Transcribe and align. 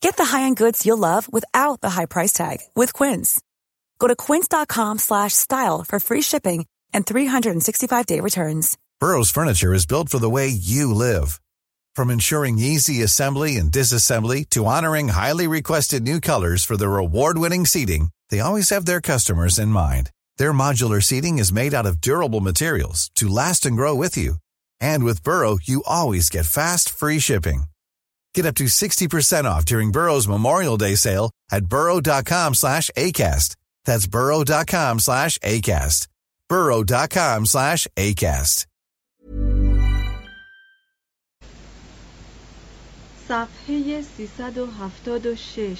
Get 0.00 0.16
the 0.16 0.24
high-end 0.24 0.56
goods 0.56 0.86
you'll 0.86 0.98
love 0.98 1.30
without 1.32 1.80
the 1.82 1.90
high 1.90 2.06
price 2.06 2.32
tag 2.32 2.60
with 2.74 2.92
Quince. 2.92 3.40
Go 3.98 4.08
to 4.08 4.16
quince.com 4.16 4.98
slash 4.98 5.34
style 5.34 5.84
for 5.84 6.00
free 6.00 6.22
shipping 6.22 6.66
and 6.92 7.06
365-day 7.06 8.20
returns. 8.20 8.78
Burrow's 8.98 9.30
furniture 9.30 9.72
is 9.72 9.86
built 9.86 10.08
for 10.08 10.18
the 10.18 10.30
way 10.30 10.48
you 10.48 10.92
live. 10.92 11.40
From 11.94 12.10
ensuring 12.10 12.58
easy 12.58 13.02
assembly 13.02 13.56
and 13.56 13.70
disassembly 13.70 14.48
to 14.50 14.66
honoring 14.66 15.08
highly 15.08 15.46
requested 15.46 16.02
new 16.02 16.20
colors 16.20 16.64
for 16.64 16.76
their 16.76 16.96
award-winning 16.96 17.66
seating, 17.66 18.08
they 18.30 18.40
always 18.40 18.70
have 18.70 18.86
their 18.86 19.00
customers 19.00 19.58
in 19.58 19.68
mind. 19.68 20.10
Their 20.38 20.52
modular 20.52 21.02
seating 21.02 21.38
is 21.38 21.52
made 21.52 21.74
out 21.74 21.86
of 21.86 22.00
durable 22.00 22.40
materials 22.40 23.10
to 23.16 23.28
last 23.28 23.66
and 23.66 23.76
grow 23.76 23.94
with 23.94 24.16
you. 24.16 24.36
And 24.80 25.04
with 25.04 25.22
Burrow, 25.22 25.58
you 25.62 25.82
always 25.86 26.30
get 26.30 26.46
fast, 26.46 26.88
free 26.88 27.18
shipping. 27.18 27.64
Get 28.34 28.46
up 28.46 28.54
to 28.56 28.64
60% 28.64 29.44
off 29.44 29.64
during 29.64 29.90
Burrow's 29.90 30.28
Memorial 30.28 30.76
Day 30.76 30.94
sale 30.94 31.30
at 31.50 31.66
burrow.com 31.66 32.54
slash 32.54 32.90
ACAST. 32.96 33.56
That's 33.84 34.06
burrow.com 34.06 35.00
slash 35.00 35.38
ACAST. 35.38 36.06
burrow.com 36.48 37.46
slash 37.46 37.86
ACAST. 37.96 38.66
صفحه 43.28 44.02
376 44.16 45.78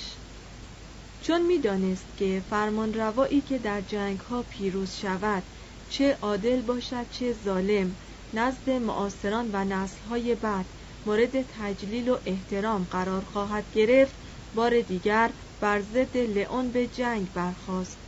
چون 1.23 1.43
می‌دانست 1.43 2.05
که 2.19 2.43
فرمان 2.51 2.95
روایی 2.95 3.41
که 3.41 3.59
در 3.59 3.81
جنگ 3.81 4.21
ها 4.21 4.43
پیروز 4.43 4.97
شود 5.03 5.43
چه 5.91 6.17
عادل 6.23 6.61
باشد 6.61 7.07
چه 7.13 7.35
ظالم 7.45 7.95
نزد 8.35 8.71
معاصران 8.71 9.51
و 9.53 9.65
نسلهای 9.65 10.35
بعد 10.35 10.65
مورد 11.05 11.43
تجلیل 11.43 12.09
و 12.09 12.19
احترام 12.25 12.85
قرار 12.85 13.25
خواهد 13.25 13.71
گرفت. 13.71 14.19
بار 14.55 14.81
دیگر 14.81 15.35
بر 15.61 15.81
ضد 15.81 16.17
لئون 16.17 16.71
به 16.71 16.87
جنگ 16.87 17.33
برخاست. 17.33 18.01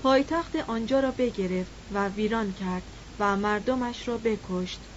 پایتخت 0.00 0.56
آنجا 0.56 1.00
را 1.00 1.12
بگرفت 1.12 1.72
و 1.90 2.08
ویران 2.08 2.52
کرد 2.52 2.90
و 3.18 3.36
مردمش 3.36 4.08
را 4.08 4.18
بکشت. 4.18 4.90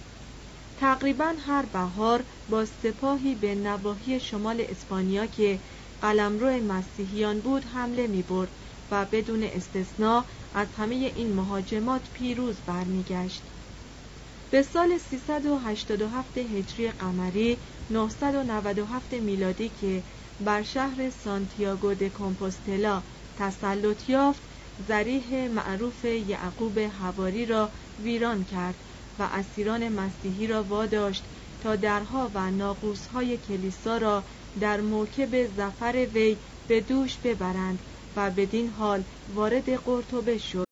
تقریبا 0.76 1.34
هر 1.38 1.66
بهار 1.66 2.24
با 2.48 2.64
سپاهی 2.64 3.34
به 3.34 3.54
نواحی 3.54 4.20
شمال 4.20 4.64
اسپانیا 4.68 5.26
که 5.26 5.60
قلمرو 6.00 6.50
مسیحیان 6.50 7.40
بود 7.40 7.64
حمله 7.64 8.06
می 8.06 8.22
برد 8.22 8.52
و 8.90 9.04
بدون 9.04 9.42
استثنا 9.42 10.26
از 10.52 10.68
همه 10.72 10.94
این 10.94 11.32
مهاجمات 11.34 12.10
پیروز 12.12 12.62
برمیگشت. 12.62 13.50
به 14.52 14.62
سال 14.62 14.98
387 14.98 16.38
هجری 16.38 16.90
قمری 16.90 17.56
997 17.90 19.12
میلادی 19.12 19.70
که 19.80 20.02
بر 20.44 20.62
شهر 20.62 21.10
سانتیاگو 21.10 21.94
د 21.94 22.08
کمپوستلا 22.08 23.02
تسلط 23.38 24.08
یافت 24.08 24.42
زریح 24.88 25.48
معروف 25.48 26.04
یعقوب 26.04 26.78
هواری 26.78 27.46
را 27.46 27.68
ویران 28.04 28.44
کرد 28.44 28.74
و 29.18 29.22
اسیران 29.22 29.88
مسیحی 29.88 30.46
را 30.46 30.62
واداشت 30.62 31.24
تا 31.62 31.76
درها 31.76 32.30
و 32.34 32.50
ناقوسهای 32.50 33.36
کلیسا 33.36 33.96
را 33.96 34.24
در 34.60 34.80
موکب 34.80 35.46
زفر 35.56 36.06
وی 36.14 36.36
به 36.68 36.80
دوش 36.80 37.16
ببرند 37.24 37.78
و 38.16 38.30
بدین 38.30 38.68
حال 38.68 39.02
وارد 39.34 39.74
قرطبه 39.84 40.38
شد. 40.38 40.71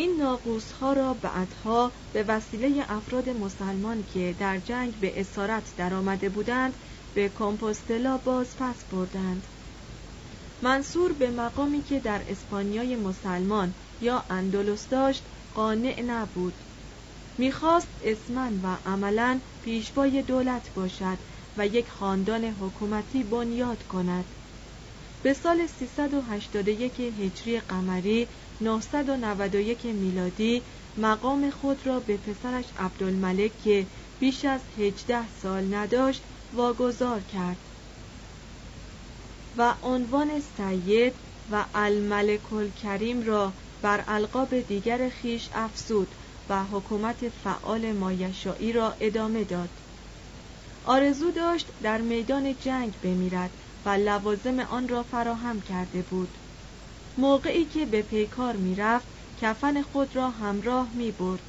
این 0.00 0.16
ناقوس 0.16 0.72
ها 0.72 0.92
را 0.92 1.14
بعدها 1.14 1.92
به 2.12 2.22
وسیله 2.22 2.84
افراد 2.88 3.28
مسلمان 3.28 4.04
که 4.04 4.34
در 4.38 4.58
جنگ 4.58 5.00
به 5.00 5.20
اسارت 5.20 5.74
درآمده 5.76 6.28
بودند 6.28 6.76
به 7.14 7.28
کمپوستلا 7.28 8.18
باز 8.18 8.56
پس 8.56 8.84
بردند. 8.84 9.46
منصور 10.62 11.12
به 11.12 11.30
مقامی 11.30 11.82
که 11.82 12.00
در 12.00 12.24
اسپانیای 12.28 12.96
مسلمان 12.96 13.74
یا 14.00 14.24
اندلس 14.30 14.88
داشت 14.88 15.28
قانع 15.54 16.02
نبود. 16.02 16.54
می‌خواست 17.38 17.90
اسمن 18.00 18.60
و 18.62 18.76
عملا 18.86 19.40
پیشوای 19.62 20.22
دولت 20.22 20.74
باشد 20.74 21.18
و 21.56 21.66
یک 21.66 21.88
خاندان 21.88 22.44
حکومتی 22.44 23.24
بنیاد 23.24 23.82
کند. 23.82 24.24
به 25.22 25.32
سال 25.32 25.66
381 25.66 27.00
هجری 27.00 27.60
قمری 27.60 28.28
991 28.60 29.86
میلادی 29.86 30.62
مقام 30.96 31.50
خود 31.50 31.86
را 31.86 32.00
به 32.00 32.16
پسرش 32.16 32.64
عبدالملک 32.78 33.62
که 33.64 33.86
بیش 34.20 34.44
از 34.44 34.60
18 34.78 35.28
سال 35.42 35.74
نداشت 35.74 36.22
واگذار 36.52 37.20
کرد. 37.20 37.56
و 39.56 39.74
عنوان 39.82 40.30
سید 40.56 41.12
و 41.52 41.64
الملک 41.74 42.52
الکریم 42.52 43.22
را 43.22 43.52
بر 43.82 44.04
القاب 44.08 44.60
دیگر 44.60 45.08
خیش 45.08 45.48
افزود 45.54 46.08
و 46.48 46.64
حکومت 46.64 47.28
فعال 47.28 47.92
مایشایی 47.92 48.72
را 48.72 48.94
ادامه 49.00 49.44
داد. 49.44 49.70
آرزو 50.84 51.30
داشت 51.30 51.66
در 51.82 52.00
میدان 52.00 52.54
جنگ 52.64 52.92
بمیرد 53.02 53.50
و 53.84 53.88
لوازم 53.88 54.60
آن 54.60 54.88
را 54.88 55.02
فراهم 55.02 55.60
کرده 55.60 56.02
بود. 56.02 56.28
موقعی 57.18 57.64
که 57.64 57.86
به 57.86 58.02
پیکار 58.02 58.56
می‌رفت 58.56 59.06
کفن 59.40 59.82
خود 59.82 60.16
را 60.16 60.30
همراه 60.30 60.90
می 60.94 61.10
برد 61.10 61.42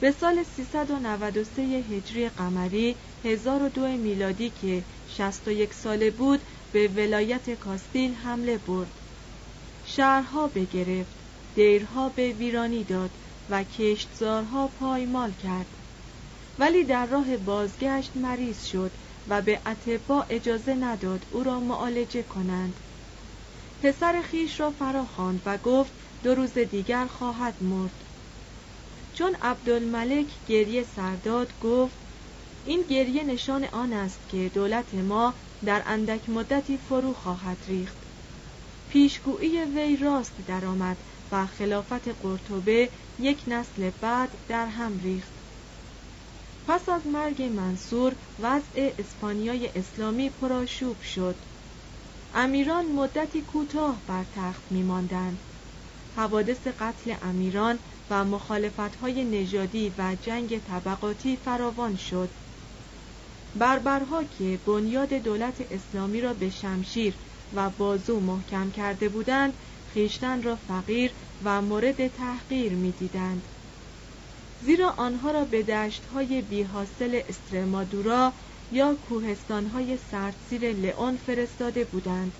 به 0.00 0.10
سال 0.10 0.42
393 0.42 1.62
هجری 1.62 2.28
قمری 2.28 2.96
1002 3.24 3.86
میلادی 3.88 4.50
که 4.50 4.82
61 5.06 5.74
ساله 5.74 6.10
بود 6.10 6.40
به 6.72 6.88
ولایت 6.88 7.50
کاستیل 7.54 8.14
حمله 8.14 8.58
برد. 8.58 9.00
شهرها 9.84 10.46
بگرفت 10.46 11.16
دیرها 11.54 12.08
به 12.08 12.32
ویرانی 12.32 12.84
داد 12.84 13.10
و 13.48 13.64
کشتزارها 13.64 14.68
پایمال 14.68 15.32
کرد. 15.32 15.66
ولی 16.58 16.84
در 16.84 17.06
راه 17.06 17.36
بازگشت 17.36 18.16
مریض 18.16 18.64
شد 18.64 18.90
و 19.28 19.42
به 19.42 19.60
اتبا 19.66 20.26
اجازه 20.30 20.74
نداد 20.74 21.26
او 21.30 21.42
را 21.42 21.60
معالجه 21.60 22.22
کنند. 22.22 22.80
پسر 23.82 24.22
خیش 24.22 24.60
را 24.60 24.70
فرا 24.70 25.04
خواند 25.04 25.42
و 25.46 25.58
گفت 25.58 25.94
دو 26.22 26.34
روز 26.34 26.58
دیگر 26.58 27.06
خواهد 27.06 27.62
مرد. 27.62 28.04
چون 29.12 29.36
عبدالملک 29.42 30.44
گریه 30.46 30.82
سرداد 30.82 31.58
گفت 31.58 31.98
این 32.64 32.82
گریه 32.82 33.24
نشان 33.24 33.64
آن 33.64 33.92
است 33.92 34.28
که 34.28 34.48
دولت 34.48 34.94
ما 34.94 35.34
در 35.64 35.82
اندک 35.86 36.28
مدتی 36.28 36.78
فرو 36.78 37.12
خواهد 37.12 37.64
ریخت. 37.66 37.98
پیشگویی 38.88 39.64
وی 39.64 39.96
راست 39.96 40.40
درآمد 40.40 41.04
و 41.32 41.46
خلافت 41.46 42.08
قرطبه 42.08 42.90
یک 43.18 43.44
نسل 43.46 43.90
بعد 43.90 44.38
در 44.48 44.66
هم 44.66 44.98
ریخت. 44.98 45.34
پس 46.66 46.88
از 46.88 47.06
مرگ 47.06 47.42
منصور 47.42 48.16
وضع 48.38 48.94
اسپانیای 48.98 49.70
اسلامی 49.74 50.30
پرآشوب 50.30 51.00
شد. 51.00 51.44
امیران 52.34 52.86
مدتی 52.86 53.42
کوتاه 53.42 54.02
بر 54.06 54.24
تخت 54.24 54.62
میماندند. 54.70 55.38
حوادث 56.16 56.66
قتل 56.66 57.14
امیران 57.22 57.78
و 58.10 58.24
مخالفتهای 58.24 59.24
نژادی 59.24 59.94
و 59.98 60.16
جنگ 60.20 60.58
طبقاتی 60.58 61.36
فراوان 61.36 61.96
شد. 61.96 62.30
بربرها 63.54 64.24
که 64.24 64.60
بنیاد 64.66 65.14
دولت 65.14 65.60
اسلامی 65.70 66.20
را 66.20 66.34
به 66.34 66.50
شمشیر 66.50 67.14
و 67.52 67.70
بازو 67.70 68.20
محکم 68.20 68.70
کرده 68.70 69.08
بودند 69.08 69.54
خیشتن 69.86 70.42
را 70.42 70.56
فقیر 70.56 71.10
و 71.44 71.62
مورد 71.62 72.08
تحقیر 72.08 72.74
می‌دیدند. 72.74 73.48
زیرا 74.60 74.90
آنها 74.90 75.30
را 75.30 75.44
به 75.44 75.62
دشتهای 75.62 76.42
بیحاصل 76.42 77.20
استرمادورا 77.28 78.32
یا 78.72 78.96
کوهستانهای 79.08 79.98
سردسیر 80.10 80.72
لئون 80.72 81.16
فرستاده 81.16 81.84
بودند 81.84 82.32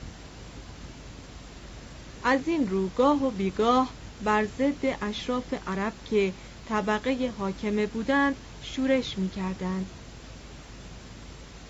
از 2.25 2.40
این 2.46 2.69
رو 2.69 2.88
گاه 2.88 3.25
و 3.25 3.31
بیگاه 3.31 3.90
بر 4.25 4.44
ضد 4.44 4.99
اشراف 5.02 5.55
عرب 5.67 5.93
که 6.11 6.32
طبقه 6.69 7.32
حاکمه 7.38 7.87
بودند 7.87 8.37
شورش 8.62 9.19
می 9.19 9.29
کردند. 9.29 9.87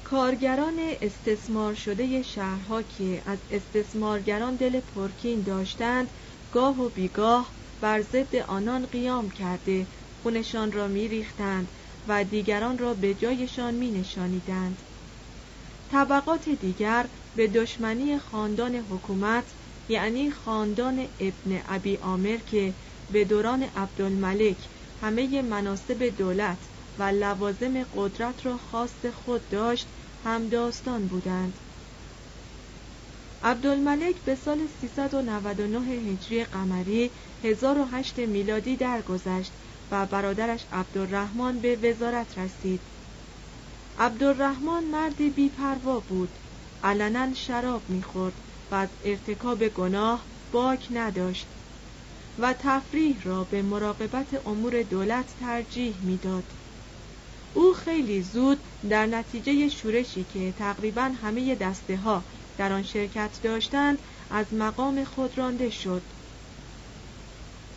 کارگران 0.04 0.78
استثمار 1.02 1.74
شده 1.74 2.22
شهرها 2.22 2.82
که 2.82 3.22
از 3.26 3.38
استثمارگران 3.50 4.56
دل 4.56 4.80
پرکین 4.80 5.42
داشتند 5.42 6.08
گاه 6.52 6.80
و 6.80 6.88
بیگاه 6.88 7.52
بر 7.80 8.02
ضد 8.02 8.36
آنان 8.36 8.86
قیام 8.86 9.30
کرده 9.30 9.86
خونشان 10.22 10.72
را 10.72 10.88
میریختند 10.88 11.68
و 12.06 12.24
دیگران 12.24 12.78
را 12.78 12.94
به 12.94 13.14
جایشان 13.14 13.74
می 13.74 13.90
نشانیدند. 13.90 14.82
طبقات 15.88 16.48
دیگر 16.48 17.06
به 17.36 17.48
دشمنی 17.48 18.18
خاندان 18.18 18.74
حکومت 18.74 19.54
یعنی 19.88 20.30
خاندان 20.30 21.08
ابن 21.20 21.62
ابی 21.68 21.96
آمر 21.96 22.36
که 22.36 22.74
به 23.10 23.24
دوران 23.24 23.62
عبدالملک 23.62 24.68
همه 25.00 25.42
مناسب 25.42 26.04
دولت 26.04 26.68
و 26.98 27.02
لوازم 27.02 27.84
قدرت 27.92 28.46
را 28.46 28.58
خواست 28.58 29.10
خود 29.10 29.48
داشت 29.48 29.88
هم 30.24 30.48
داستان 30.48 31.06
بودند 31.06 31.58
عبدالملک 33.42 34.22
به 34.22 34.34
سال 34.34 34.66
399 34.66 35.78
هجری 35.88 36.44
قمری 36.44 37.10
1008 37.42 38.18
میلادی 38.18 38.76
درگذشت 38.76 39.52
و 39.92 40.06
برادرش 40.06 40.66
عبدالرحمن 40.72 41.60
به 41.60 41.76
وزارت 41.76 42.38
رسید. 42.38 42.82
عبدالرحمن 43.98 44.84
مردی 44.84 45.30
بیپروا 45.30 46.00
بود. 46.00 46.38
علنا 46.82 47.34
شراب 47.34 47.88
می‌خورد. 47.88 48.40
و 48.70 48.74
از 48.74 48.88
ارتکاب 49.02 49.68
گناه 49.68 50.26
باک 50.52 50.88
نداشت 50.90 51.48
و 52.38 52.54
تفریح 52.58 53.22
را 53.22 53.44
به 53.44 53.62
مراقبت 53.62 54.46
امور 54.46 54.82
دولت 54.82 55.34
ترجیح 55.38 55.98
می‌داد. 56.02 56.44
او 57.52 57.72
خیلی 57.72 58.22
زود 58.22 58.64
در 58.88 59.06
نتیجه 59.06 59.68
شورشی 59.68 60.24
که 60.24 60.52
تقریبا 60.52 61.02
همه 61.02 61.54
دسته 61.54 61.96
ها 61.96 62.24
در 62.56 62.72
آن 62.72 62.82
شرکت 62.82 63.38
داشتند 63.42 63.98
از 64.30 64.54
مقام 64.54 65.04
خود 65.04 65.38
رانده 65.38 65.70
شد. 65.70 66.12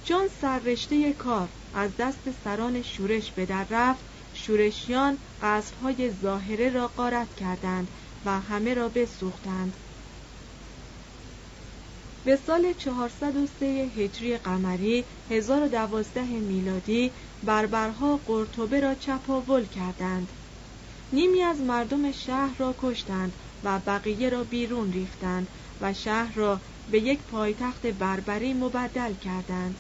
چون 0.03 0.27
سررشته 0.27 1.13
کار 1.13 1.49
از 1.75 1.91
دست 1.99 2.31
سران 2.43 2.81
شورش 2.81 3.31
به 3.31 3.45
در 3.45 3.65
رفت. 3.69 4.03
شورشیان 4.33 5.17
قصرهای 5.41 6.11
ظاهره 6.11 6.69
را 6.69 6.87
غارت 6.87 7.35
کردند 7.35 7.87
و 8.25 8.39
همه 8.39 8.73
را 8.73 8.89
بسوختند. 8.89 9.73
به 12.25 12.35
سال 12.35 12.73
403 12.73 13.65
هجری 13.65 14.37
قمری 14.37 15.03
1012 15.29 16.23
میلادی 16.23 17.11
بربرها 17.43 18.19
قرطبه 18.27 18.79
را 18.79 18.95
چپاول 18.95 19.65
کردند. 19.65 20.27
نیمی 21.13 21.41
از 21.41 21.59
مردم 21.59 22.11
شهر 22.11 22.57
را 22.57 22.75
کشتند 22.81 23.33
و 23.63 23.79
بقیه 23.79 24.29
را 24.29 24.43
بیرون 24.43 24.93
ریختند 24.93 25.47
و 25.81 25.93
شهر 25.93 26.33
را 26.35 26.61
به 26.91 26.99
یک 26.99 27.19
پایتخت 27.19 27.85
بربری 27.85 28.53
مبدل 28.53 29.13
کردند. 29.13 29.75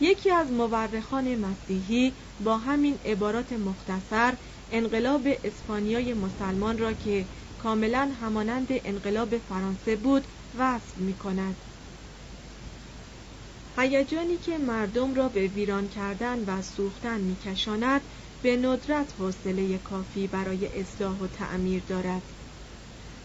یکی 0.00 0.30
از 0.30 0.52
مورخان 0.52 1.36
مسیحی 1.36 2.12
با 2.44 2.58
همین 2.58 2.98
عبارات 3.04 3.52
مختصر 3.52 4.34
انقلاب 4.70 5.28
اسپانیای 5.44 6.14
مسلمان 6.14 6.78
را 6.78 6.92
که 6.92 7.24
کاملا 7.58 8.10
همانند 8.20 8.66
انقلاب 8.70 9.38
فرانسه 9.38 9.96
بود 9.96 10.24
وصف 10.58 10.96
می 10.96 11.14
کند 11.14 11.56
هیجانی 13.78 14.36
که 14.36 14.58
مردم 14.58 15.14
را 15.14 15.28
به 15.28 15.46
ویران 15.46 15.88
کردن 15.88 16.44
و 16.44 16.62
سوختن 16.62 17.20
میکشاند 17.20 18.00
به 18.42 18.56
ندرت 18.56 19.14
حوصله 19.18 19.78
کافی 19.78 20.26
برای 20.26 20.80
اصلاح 20.80 21.18
و 21.18 21.26
تعمیر 21.26 21.82
دارد. 21.88 22.22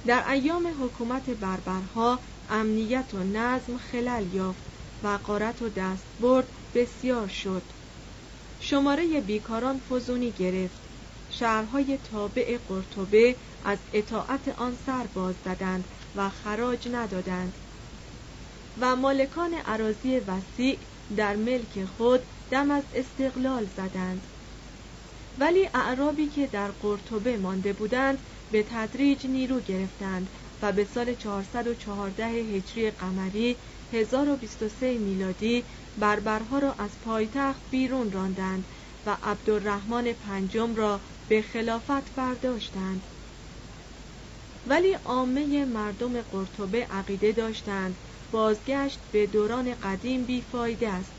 در 0.06 0.30
ایام 0.30 0.68
حکومت 0.84 1.30
بربرها 1.30 2.20
امنیت 2.50 3.14
و 3.14 3.24
نظم 3.24 3.78
خلل 3.78 4.34
یافت 4.34 4.64
و 5.04 5.20
قارت 5.24 5.62
و 5.62 5.70
دستبرد 5.70 6.48
بسیار 6.74 7.28
شد. 7.28 7.64
شماره 8.60 9.22
بیکاران 9.22 9.80
فزونی 9.80 10.32
گرفت. 10.32 10.82
شهرهای 11.30 11.98
تابع 12.12 12.58
قرطبه 12.58 13.36
از 13.64 13.78
اطاعت 13.94 14.48
آن 14.48 14.78
سر 14.86 15.04
باز 15.14 15.36
زدند 15.46 15.84
و 16.16 16.30
خراج 16.30 16.88
ندادند. 16.88 17.54
و 18.78 18.96
مالکان 18.96 19.54
عراضی 19.54 20.20
وسیع 20.20 20.78
در 21.18 21.36
ملک 21.36 21.86
خود 21.86 22.22
دم 22.52 22.72
از 22.72 22.84
استقلال 22.96 23.66
زدند. 23.78 24.28
ولی 25.38 25.70
اعرابی 25.74 26.28
که 26.28 26.48
در 26.48 26.72
قرطبه 26.72 27.38
مانده 27.38 27.74
بودند 27.74 28.20
به 28.52 28.64
تدریج 28.64 29.28
نیرو 29.28 29.60
گرفتند 29.60 30.28
و 30.62 30.72
به 30.72 30.86
سال 30.86 31.14
414 31.14 32.26
هجری 32.26 32.92
قمری 32.92 33.58
1023 33.92 34.98
میلادی 34.98 35.66
بربرها 35.98 36.60
را 36.60 36.74
از 36.74 37.02
پایتخت 37.02 37.62
بیرون 37.70 38.12
راندند 38.12 38.66
و 39.06 39.18
عبدالرحمن 39.24 40.14
پنجم 40.14 40.76
را 40.76 41.02
به 41.28 41.42
خلافت 41.42 42.16
برداشتند. 42.16 43.08
ولی 44.66 44.94
عامه 44.94 45.66
مردم 45.66 46.22
قرطبه 46.22 46.86
عقیده 46.86 47.32
داشتند 47.32 47.98
بازگشت 48.32 49.00
به 49.12 49.28
دوران 49.28 49.76
قدیم 49.76 50.26
بیفایده 50.26 50.90
است. 50.90 51.16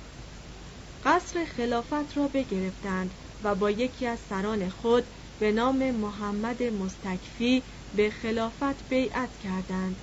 قصر 1.02 1.44
خلافت 1.44 2.16
را 2.16 2.28
بگرفتند 2.28 3.14
و 3.42 3.54
با 3.54 3.70
یکی 3.70 4.06
از 4.06 4.20
سران 4.20 4.68
خود 4.68 5.10
به 5.38 5.52
نام 5.52 5.90
محمد 5.90 6.62
مستکفی 6.62 7.64
به 7.96 8.10
خلافت 8.10 8.88
بیعت 8.88 9.38
کردند. 9.38 9.96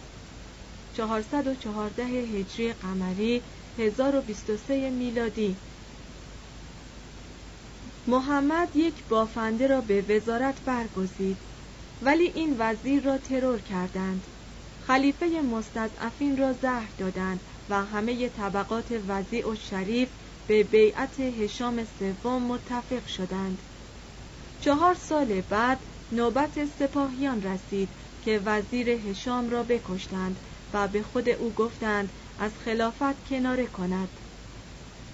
414 0.93 2.03
هجری 2.03 2.73
قمری 2.73 3.41
1023 3.77 4.89
میلادی. 4.89 5.55
محمد 8.07 8.75
یک 8.75 8.93
بافنده 9.09 9.67
را 9.67 9.81
به 9.81 10.01
وزارت 10.01 10.61
برگزید 10.65 11.37
ولی 12.01 12.23
این 12.23 12.55
وزیر 12.59 13.03
را 13.03 13.17
ترور 13.17 13.61
کردند. 13.61 14.27
خلیفه 14.87 15.25
مستضعفین 15.25 16.37
را 16.37 16.53
زهر 16.53 16.89
دادند 16.97 17.39
و 17.69 17.85
همه 17.85 18.29
طبقات 18.29 19.03
وضیع 19.07 19.49
و 19.51 19.55
شریف 19.55 20.09
به 20.47 20.63
بیعت 20.63 21.19
هشام 21.19 21.85
سوم 21.99 22.43
متفق 22.43 23.07
شدند. 23.07 23.61
چهار 24.59 24.93
سال 24.93 25.41
بعد 25.41 25.79
نوبت 26.11 26.65
سپاهیان 26.65 27.41
رسید 27.41 27.89
که 28.21 28.41
وزیر 28.45 28.89
هشام 28.89 29.49
را 29.49 29.63
بکشتند 29.63 30.39
و 30.73 30.87
به 30.87 31.03
خود 31.03 31.29
او 31.29 31.53
گفتند 31.53 32.13
از 32.37 32.57
خلافت 32.57 33.23
کناره 33.27 33.67
کند. 33.67 34.09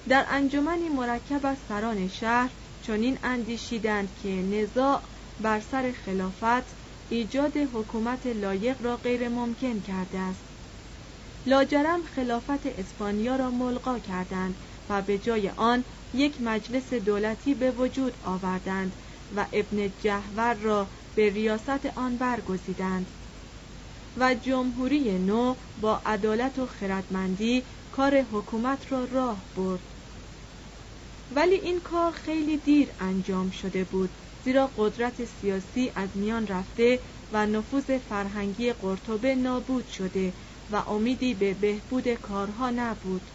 در 0.08 0.26
انجمنی 0.30 0.90
مرکب 0.90 1.46
از 1.46 1.58
سران 1.60 2.08
شهر 2.08 2.52
چنین 2.82 3.20
اندیشیدند 3.24 4.16
که 4.16 4.30
نزاع 4.30 5.04
بر 5.40 5.60
سر 5.60 5.92
خلافت 5.92 6.76
ایجاد 7.10 7.58
حکومت 7.58 8.26
لایق 8.28 8.82
را 8.82 8.98
غیر 8.98 9.30
ممکن 9.30 9.80
کرده 9.82 10.20
است. 10.20 10.46
لاجرم 11.46 12.04
خلافت 12.04 12.66
اسپانیا 12.66 13.36
را 13.36 13.52
ملغا 13.52 14.00
کردند 14.00 14.58
و 14.90 15.02
به 15.02 15.18
جای 15.18 15.50
آن 15.50 15.86
یک 16.14 16.42
مجلس 16.42 16.94
دولتی 16.94 17.56
به 17.56 17.72
وجود 17.72 18.18
آوردند 18.22 18.96
و 19.32 19.48
ابن 19.54 19.94
جهور 19.98 20.54
را 20.54 20.92
به 21.16 21.30
ریاست 21.30 21.86
آن 21.86 22.18
برگزیدند. 22.18 23.12
و 24.16 24.36
جمهوری 24.36 25.20
نو 25.20 25.56
با 25.78 26.02
عدالت 26.06 26.60
و 26.60 26.66
خردمندی 26.66 27.66
کار 27.92 28.22
حکومت 28.22 28.92
را 28.92 29.04
راه 29.04 29.46
برد. 29.56 29.96
ولی 31.32 31.56
این 31.56 31.80
کار 31.80 32.12
خیلی 32.12 32.58
دیر 32.58 32.94
انجام 33.00 33.50
شده 33.50 33.84
بود 33.84 34.18
زیرا 34.44 34.72
قدرت 34.76 35.26
سیاسی 35.26 35.92
از 35.96 36.18
میان 36.18 36.48
رفته 36.48 37.00
و 37.32 37.46
نفوذ 37.46 37.98
فرهنگی 37.98 38.74
قرطبه 38.74 39.36
نابود 39.36 39.88
شده 39.88 40.34
و 40.70 40.76
امیدی 40.76 41.34
به 41.34 41.54
بهبود 41.54 42.14
کارها 42.14 42.70
نبود. 42.70 43.32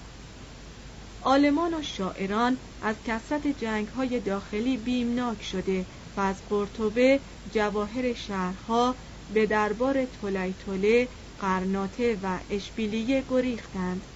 آلمان 1.22 1.74
و 1.74 1.82
شاعران 1.82 2.58
از 2.80 2.96
کسرت 3.04 3.46
جنگ 3.46 3.88
های 3.88 4.20
داخلی 4.20 4.76
بیمناک 4.76 5.42
شده 5.42 5.86
و 6.16 6.20
از 6.20 6.42
قرطبه 6.48 7.20
جواهر 7.50 8.12
شهرها 8.12 8.96
به 9.30 9.46
دربار 9.46 10.04
تولیتوله 10.04 11.08
قرناطه 11.38 12.18
و 12.22 12.40
اشبیلیه 12.50 13.24
گریختند. 13.28 14.06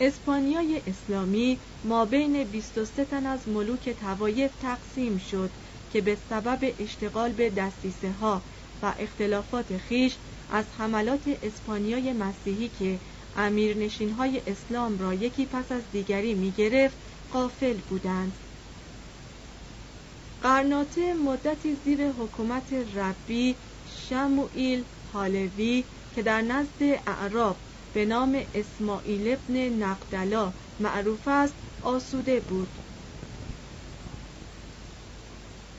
اسپانیای 0.00 0.82
اسلامی 0.86 1.60
ما 1.84 2.04
بین 2.04 2.44
23 2.44 3.04
تن 3.04 3.26
از 3.26 3.48
ملوک 3.48 3.88
توایف 3.88 4.54
تقسیم 4.56 5.16
شد 5.16 5.50
که 5.90 6.00
به 6.00 6.14
سبب 6.14 6.74
اشتغال 6.78 7.32
به 7.32 7.50
دستیسه 7.50 8.12
ها 8.12 8.42
و 8.82 8.94
اختلافات 8.98 9.76
خیش 9.76 10.18
از 10.48 10.66
حملات 10.72 11.38
اسپانیای 11.42 12.12
مسیحی 12.12 12.68
که 12.68 13.00
امیرنشین 13.38 14.10
های 14.10 14.40
اسلام 14.46 14.98
را 14.98 15.14
یکی 15.14 15.46
پس 15.46 15.72
از 15.72 15.82
دیگری 15.92 16.34
می 16.34 16.50
گرفت 16.50 16.96
قافل 17.32 17.74
بودند. 17.74 18.32
قرناطه 20.42 21.14
مدتی 21.14 21.76
زیر 21.84 22.08
حکومت 22.08 22.72
ربی 22.72 23.54
شموئیل 24.08 24.84
حالوی 25.12 25.84
که 26.14 26.22
در 26.22 26.40
نزد 26.42 26.82
اعراب 27.06 27.56
به 27.94 28.04
نام 28.04 28.42
اسماعیل 28.54 29.32
ابن 29.32 29.56
نقدلا 29.56 30.52
معروف 30.80 31.28
است 31.28 31.54
آسوده 31.82 32.40
بود. 32.40 32.68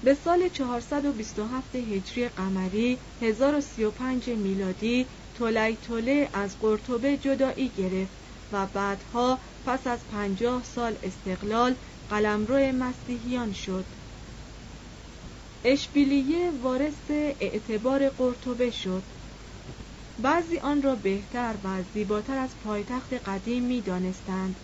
به 0.03 0.17
سال 0.25 0.49
427 0.49 1.75
هجری 1.75 2.29
قمری 2.29 2.97
1035 3.21 4.29
میلادی 4.29 5.05
توله 5.39 6.29
از 6.33 6.59
قرطبه 6.61 7.17
جدایی 7.17 7.71
گرفت 7.77 8.11
و 8.51 8.65
بعدها 8.65 9.39
پس 9.65 9.87
از 9.87 9.99
پنجاه 10.11 10.63
سال 10.63 10.95
استقلال 11.03 11.75
قلمرو 12.09 12.71
مسیحیان 12.71 13.53
شد 13.53 13.85
اشبیلیه 15.63 16.51
وارث 16.63 17.09
اعتبار 17.39 18.09
قرطبه 18.09 18.71
شد 18.71 19.03
بعضی 20.21 20.57
آن 20.57 20.81
را 20.81 20.95
بهتر 20.95 21.53
و 21.63 21.83
زیباتر 21.93 22.37
از 22.37 22.49
پایتخت 22.63 23.13
قدیم 23.13 23.63
می 23.63 23.81
دانستند. 23.81 24.55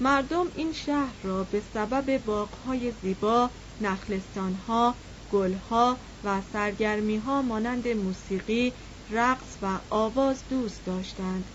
مردم 0.00 0.46
این 0.54 0.72
شهر 0.72 1.14
را 1.22 1.44
به 1.44 1.62
سبب 1.74 2.18
باغهای 2.18 2.92
زیبا، 3.02 3.50
نخلستانها، 3.80 4.94
گلها 5.32 5.96
و 6.24 6.42
سرگرمیها 6.52 7.42
مانند 7.42 7.88
موسیقی، 7.88 8.72
رقص 9.12 9.58
و 9.62 9.80
آواز 9.90 10.44
دوست 10.48 10.84
داشتند. 10.84 11.50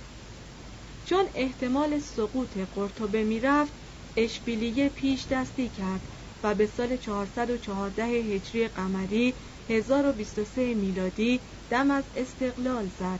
چون 1.04 1.30
احتمال 1.36 2.00
سقوط 2.00 2.58
قرطبه 2.58 3.24
می‌رفت 3.24 3.74
اشبیلیه 4.18 4.90
پیش 4.90 5.28
دستی 5.28 5.70
کرد 5.70 6.10
و 6.44 6.56
به 6.56 6.66
سال 6.66 6.98
414 6.98 8.04
هجری 8.04 8.68
قمری 8.68 9.36
1023 9.70 10.74
میلادی 10.74 11.42
دم 11.70 11.92
از 11.92 12.04
استقلال 12.16 12.88
زد 12.88 13.20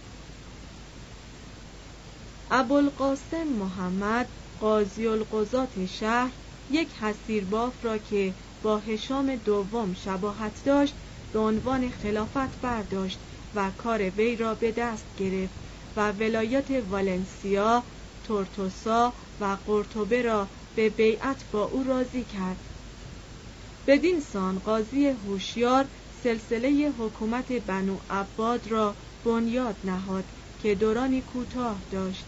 ابوالقاسم 2.52 3.44
محمد 3.44 4.32
قاضی 4.60 5.08
القضات 5.08 5.86
شهر 5.86 6.34
یک 6.70 6.94
حسیرباف 6.94 7.86
را 7.86 7.98
که 7.98 8.36
با 8.62 8.78
هشام 8.78 9.36
دوم 9.36 9.94
شباهت 9.94 10.62
داشت 10.66 10.98
به 11.32 11.40
عنوان 11.40 11.90
خلافت 11.90 12.62
برداشت 12.62 13.24
و 13.58 13.72
کار 13.72 14.10
وی 14.10 14.36
را 14.36 14.56
به 14.56 14.72
دست 14.72 15.06
گرفت 15.18 15.54
و 15.96 16.12
ولایت 16.12 16.72
والنسیا، 16.72 17.84
تورتوسا 18.24 19.14
و 19.40 19.58
قرطبه 19.66 20.22
را 20.22 20.48
به 20.76 20.90
بیعت 20.90 21.46
با 21.52 21.64
او 21.66 21.84
راضی 21.84 22.24
کرد. 22.24 22.58
بدین 23.88 24.20
سان 24.20 24.60
قاضی 24.60 25.08
هوشیار 25.08 25.86
سلسله 26.24 26.94
حکومت 27.00 27.52
بنو 27.52 27.98
عباد 28.10 28.68
را 28.68 28.96
بنیاد 29.24 29.78
نهاد 29.84 30.26
که 30.60 30.76
دورانی 30.76 31.22
کوتاه 31.22 31.84
داشت. 31.92 32.26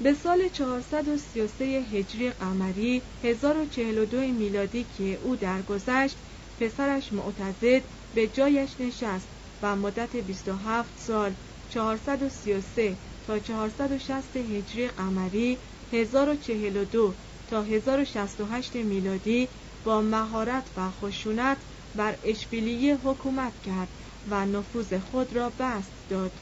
به 0.00 0.14
سال 0.14 0.48
433 0.48 1.64
هجری 1.64 2.30
قمری 2.30 3.02
1042 3.22 4.20
میلادی 4.20 4.84
که 4.84 5.20
او 5.22 5.36
درگذشت 5.36 6.18
پسرش 6.58 7.12
معتزد 7.12 7.82
به 8.14 8.28
جایش 8.28 8.80
نشست 8.80 9.28
و 9.62 9.76
مدت 9.76 10.16
27 10.16 10.92
سال 10.98 11.34
433 11.68 12.96
تا 13.22 13.38
460 13.38 14.36
هجری 14.36 14.88
قمری 14.88 15.58
1042 15.92 17.14
تا 17.46 17.62
1068 17.62 18.76
میلادی 18.76 19.48
با 19.84 20.00
مهارت 20.00 20.70
و 20.76 20.90
خشونت 20.90 21.58
بر 21.94 22.18
اشبیلیه 22.22 22.96
حکومت 22.96 23.52
کرد 23.62 23.88
و 24.26 24.46
نفوذ 24.46 24.94
خود 24.94 25.32
را 25.32 25.50
بست 25.50 25.92
داد. 26.08 26.32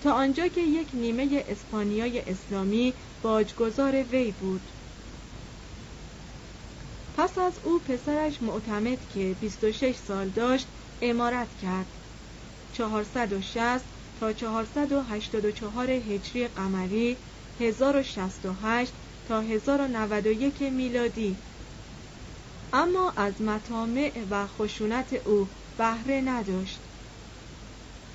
تا 0.00 0.12
آنجا 0.12 0.48
که 0.48 0.60
یک 0.60 0.90
نیمه 0.94 1.44
اسپانیای 1.48 2.20
اسلامی 2.20 2.94
باجگذار 3.22 4.02
وی 4.02 4.32
بود. 4.32 4.70
پس 7.20 7.38
از 7.38 7.58
او 7.62 7.78
پسرش 7.78 8.42
معتمد 8.42 9.08
که 9.08 9.36
26 9.40 9.96
سال 9.96 10.28
داشت 10.28 10.68
امارت 11.02 11.54
کرد. 11.54 11.86
460 12.72 13.84
تا 14.20 14.32
484 14.32 15.90
هجری 15.90 16.48
قمری 16.48 17.16
1068 17.58 18.94
تا 19.24 19.40
1091 19.40 20.62
میلادی. 20.62 21.36
اما 22.72 23.10
از 23.16 23.42
مطامع 23.42 24.26
و 24.30 24.46
خشونت 24.46 25.12
او 25.12 25.48
بهره 25.76 26.20
نداشت. 26.20 26.80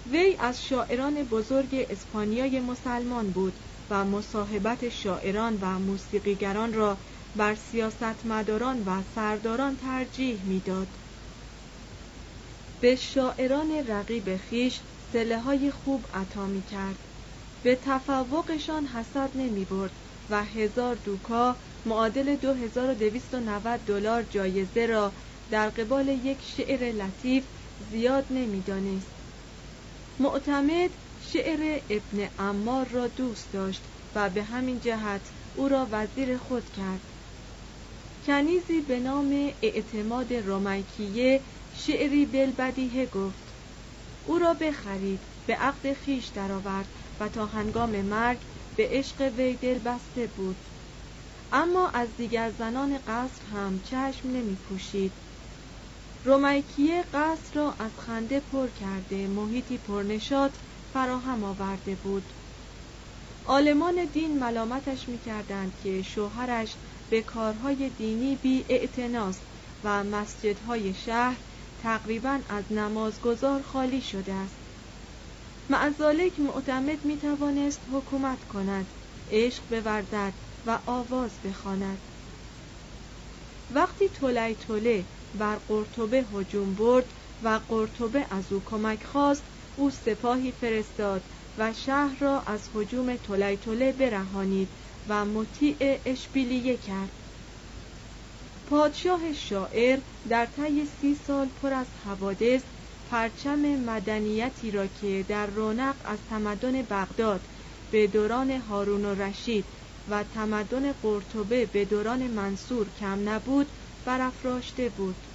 وی 0.05 0.35
از 0.39 0.63
شاعران 0.63 1.23
بزرگ 1.23 1.85
اسپانیای 1.89 2.59
مسلمان 2.59 3.31
بود 3.31 3.59
و 3.89 4.05
مصاحبت 4.05 4.89
شاعران 4.89 5.57
و 5.61 5.79
موسیقیگران 5.79 6.73
را 6.73 6.97
بر 7.35 7.55
سیاستمداران 7.55 8.83
و 8.83 9.03
سرداران 9.03 9.77
ترجیح 9.77 10.45
می‌داد. 10.45 10.99
به 12.79 12.95
شاعران 12.95 13.71
رقیب 13.87 14.37
خیش 14.37 14.81
سله 15.11 15.39
های 15.39 15.71
خوب 15.71 16.07
عطا 16.13 16.47
می 16.47 16.63
کرد. 16.63 17.07
به 17.61 17.75
تفوقشان 17.75 18.85
حسد 18.85 19.31
نمی 19.35 19.65
برد 19.65 19.99
و 20.29 20.43
هزار 20.43 20.95
دوکا 20.95 21.57
معادل 21.85 22.35
2290 22.35 23.79
دلار 23.85 24.23
جایزه 24.23 24.85
را 24.85 25.13
در 25.49 25.69
قبال 25.69 26.07
یک 26.07 26.41
شعر 26.41 26.91
لطیف 26.91 27.47
زیاد 27.79 28.25
نمی‌دانست. 28.29 29.15
معتمد 30.19 30.97
شعر 31.17 31.81
ابن 31.89 32.29
امار 32.37 32.87
را 32.87 33.07
دوست 33.07 33.51
داشت 33.51 33.87
و 34.15 34.29
به 34.29 34.43
همین 34.43 34.79
جهت 34.79 35.33
او 35.53 35.67
را 35.67 35.87
وزیر 35.91 36.37
خود 36.37 36.69
کرد. 36.69 37.14
کنیزی 38.25 38.81
به 38.81 38.99
نام 38.99 39.51
اعتماد 39.61 40.33
رومیکیه 40.33 41.43
شعری 41.71 42.25
بلبدیه 42.25 43.05
گفت. 43.05 43.55
او 44.23 44.39
را 44.39 44.53
بخرید 44.53 45.27
به 45.45 45.55
عقد 45.55 45.93
خیش 45.93 46.27
درآورد 46.27 46.89
و 47.19 47.29
تا 47.29 47.45
هنگام 47.45 48.01
مرگ 48.01 48.45
به 48.75 48.87
عشق 48.91 49.21
وی 49.21 49.55
دل 49.57 49.79
بسته 49.79 50.27
بود. 50.27 50.67
اما 51.51 51.89
از 51.89 52.15
دیگر 52.15 52.49
زنان 52.49 52.99
قصر 53.07 53.45
هم 53.45 53.79
چشم 53.79 54.27
نمی 54.29 54.55
پوشید. 54.55 55.21
رومیکیه 56.23 57.03
قصر 57.13 57.59
را 57.59 57.75
از 57.79 57.99
خنده 57.99 58.39
پر 58.39 58.69
کرده 58.69 59.27
محیطی 59.27 59.77
پرنشات 59.77 60.59
فراهم 60.93 61.43
آورده 61.43 61.95
بود. 61.95 62.33
آلمان 63.43 64.05
دین 64.05 64.39
ملامتش 64.39 65.09
می‌کردند 65.09 65.75
که 65.75 66.01
شوهرش 66.01 66.77
به 67.15 67.21
کارهای 67.21 67.89
دینی 67.89 68.35
بی 68.35 68.65
و 69.83 70.03
مسجدهای 70.03 70.93
شهر 70.93 71.37
تقریبا 71.77 72.39
از 72.49 72.63
نمازگزار 72.71 73.61
خالی 73.61 74.01
شده 74.01 74.33
است. 74.33 74.55
معذالک 75.69 76.39
معتمد 76.39 77.05
می 77.05 77.17
توانست 77.17 77.81
حکومت 77.91 78.43
کند 78.43 78.85
عشق 79.31 79.63
بورزد 79.69 80.33
و 80.65 80.79
آواز 80.85 81.31
بخواند. 81.41 81.97
وقتی 83.69 84.09
تولی 84.09 84.55
توله 84.55 85.05
بر 85.33 85.55
قرطبه 85.55 86.25
هجوم 86.33 86.73
برد 86.75 87.13
و 87.41 87.59
قرطبه 87.69 88.25
از 88.29 88.51
او 88.51 88.63
کمک 88.65 89.03
خواست 89.03 89.43
او 89.75 89.89
سپاهی 89.89 90.51
فرستاد 90.51 91.21
و 91.57 91.73
شهر 91.73 92.19
را 92.19 92.41
از 92.41 92.69
هجوم 92.75 93.15
تولی 93.15 93.57
توله 93.57 93.91
برهانید 93.91 94.69
و 95.09 95.25
مطیع 95.25 96.01
اشبیلیه 96.05 96.77
کرد. 96.77 97.11
پادشاه 98.67 99.33
شاعر 99.33 99.99
در 100.29 100.45
طی 100.45 100.85
سی 100.85 101.15
سال 101.15 101.47
پر 101.61 101.73
از 101.73 101.87
حوادث 102.05 102.63
پرچم 103.11 103.59
مدنیتی 103.59 104.71
را 104.71 104.87
که 104.87 105.25
در 105.27 105.45
رونق 105.45 105.95
از 106.05 106.17
تمدن 106.29 106.81
بغداد 106.81 107.41
به 107.91 108.07
دوران 108.07 108.51
هارون 108.51 109.05
و 109.05 109.15
رشید 109.15 109.65
و 110.07 110.23
تمدن 110.23 110.93
قرطبه 110.93 111.65
به 111.65 111.85
دوران 111.85 112.27
منصور 112.27 112.89
کم 112.89 113.29
نبود 113.29 113.67
برافراشته 114.05 114.89
بود. 114.89 115.27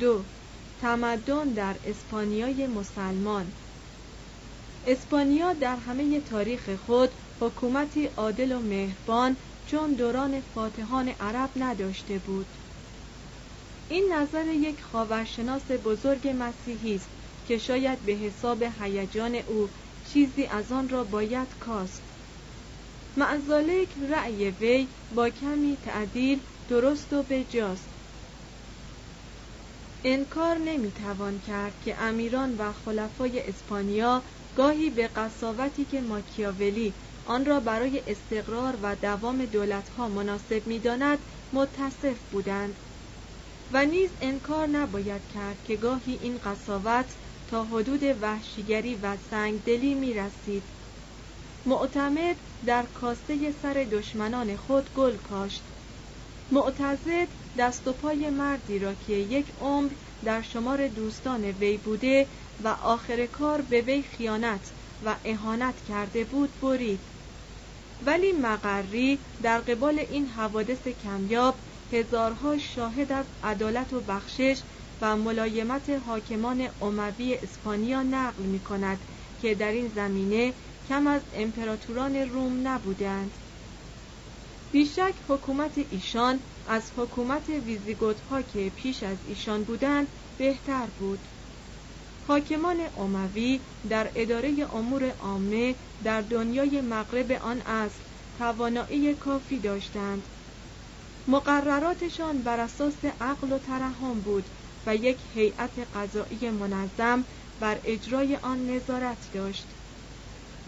دو 0.00 0.24
تمدن 0.78 1.52
در 1.52 1.76
اسپانیای 1.84 2.66
مسلمان 2.66 3.52
اسپانیا 4.88 5.52
در 5.52 5.76
همه 5.76 6.20
تاریخ 6.20 6.74
خود 6.74 7.14
حکومتی 7.40 8.06
عادل 8.06 8.52
و 8.52 8.60
مهربان 8.60 9.36
چون 9.64 9.94
دوران 9.94 10.40
فاتحان 10.40 11.08
عرب 11.08 11.50
نداشته 11.56 12.18
بود. 12.18 12.46
این 13.88 14.12
نظر 14.12 14.46
یک 14.46 14.82
خاورشناس 14.82 15.70
بزرگ 15.70 16.34
مسیحی 16.38 16.94
است 16.94 17.10
که 17.44 17.58
شاید 17.58 18.00
به 18.00 18.12
حساب 18.12 18.62
هیجان 18.62 19.34
او 19.34 19.70
چیزی 20.04 20.44
از 20.46 20.72
آن 20.72 20.88
را 20.88 21.04
باید 21.04 21.58
کاست. 21.58 22.14
معزالک 23.16 23.98
رأی 23.98 24.50
وی 24.50 24.88
با 25.10 25.30
کمی 25.30 25.76
تعدیل 25.76 26.40
درست 26.68 27.12
و 27.12 27.22
بجاست. 27.22 27.90
انکار 30.04 30.58
نمی‌توان 30.58 31.38
کرد 31.38 31.80
که 31.80 32.02
امیران 32.02 32.54
و 32.56 32.72
خلفای 32.72 33.48
اسپانیا 33.48 34.22
گاهی 34.56 34.90
به 34.90 35.08
قصاوتی 35.08 35.84
که 35.84 36.00
ماکیاولی 36.00 36.94
آن 37.24 37.44
را 37.46 37.60
برای 37.60 38.02
استقرار 38.06 38.78
و 38.82 38.96
دوام 38.96 39.46
دولتها 39.46 40.08
مناسب 40.08 40.66
می‌داند 40.66 41.18
متصف 41.52 42.22
بودند 42.30 42.78
و 43.70 43.86
نیز 43.86 44.16
انکار 44.20 44.66
نباید 44.66 45.26
کرد 45.26 45.62
که 45.62 45.76
گاهی 45.76 46.12
این 46.14 46.38
قصاوت 46.38 47.16
تا 47.46 47.64
حدود 47.64 48.02
وحشیگری 48.02 48.96
و 48.96 49.16
سنگدلی 49.16 49.94
می 49.94 50.14
رسید 50.14 50.70
معتمد 51.66 52.36
در 52.64 52.86
کاسته 52.86 53.52
سر 53.52 53.86
دشمنان 53.90 54.56
خود 54.56 54.92
گل 54.92 55.16
کاشت. 55.16 55.72
معتزد 56.50 57.28
دست 57.58 57.88
و 57.88 57.92
پای 57.92 58.30
مردی 58.30 58.78
را 58.78 58.94
که 58.94 59.12
یک 59.12 59.52
عمر 59.58 59.92
در 60.24 60.42
شمار 60.42 60.88
دوستان 60.88 61.44
وی 61.44 61.76
بوده 61.76 62.26
و 62.64 62.68
آخر 62.68 63.26
کار 63.26 63.62
به 63.62 63.80
وی 63.80 64.02
خیانت 64.02 64.72
و 65.04 65.14
اهانت 65.24 65.74
کرده 65.88 66.24
بود 66.24 66.60
برید. 66.60 67.00
ولی 68.06 68.32
مقری 68.32 69.18
در 69.42 69.58
قبال 69.58 69.98
این 69.98 70.26
حوادث 70.26 70.88
کمیاب 70.88 71.54
هزارها 71.92 72.58
شاهد 72.58 73.12
از 73.12 73.24
عدالت 73.42 73.92
و 73.92 74.00
بخشش 74.00 74.60
و 75.00 75.16
ملایمت 75.16 75.90
حاکمان 75.90 76.68
اموی 76.80 77.34
اسپانیا 77.34 78.02
نقل 78.02 78.42
می 78.42 78.60
کند 78.60 78.98
که 79.42 79.54
در 79.54 79.72
این 79.72 79.88
زمینه 79.88 80.52
کم 80.88 81.06
از 81.06 81.22
امپراتوران 81.34 82.16
روم 82.16 82.68
نبودند. 82.68 83.30
بیشک 84.72 85.14
حکومت 85.28 85.78
ایشان 85.90 86.40
از 86.68 86.92
حکومت 86.96 87.48
ویزیگوت 87.48 88.20
ها 88.20 88.42
که 88.42 88.70
پیش 88.76 89.02
از 89.02 89.18
ایشان 89.24 89.64
بودند 89.64 90.08
بهتر 90.36 90.86
بود. 90.86 91.28
حاکمان 92.26 92.76
اموی 92.96 93.60
در 93.88 94.10
اداره 94.14 94.74
امور 94.74 95.10
عامه 95.10 95.74
در 96.02 96.20
دنیای 96.20 96.80
مغرب 96.80 97.32
آن 97.32 97.60
اصل 97.60 98.02
توانایی 98.38 99.14
کافی 99.14 99.58
داشتند. 99.58 100.28
مقرراتشان 101.28 102.42
بر 102.42 102.60
اساس 102.60 103.04
عقل 103.20 103.52
و 103.52 103.58
ترحم 103.58 104.20
بود 104.20 104.44
و 104.86 104.96
یک 104.96 105.18
هیئت 105.34 105.78
قضایی 105.78 106.50
منظم 106.50 107.24
بر 107.60 107.80
اجرای 107.84 108.36
آن 108.36 108.66
نظارت 108.70 109.30
داشت. 109.32 109.66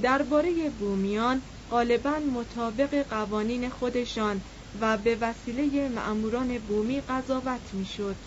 درباره 0.02 0.70
بومیان 0.70 1.42
غالبا 1.70 2.18
مطابق 2.18 3.02
قوانین 3.02 3.68
خودشان 3.68 4.42
و 4.74 4.98
به 4.98 5.16
وسیله 5.20 5.88
مأموران 5.88 6.58
بومی 6.58 7.00
قضاوت 7.00 7.74
می‌شد. 7.74 8.24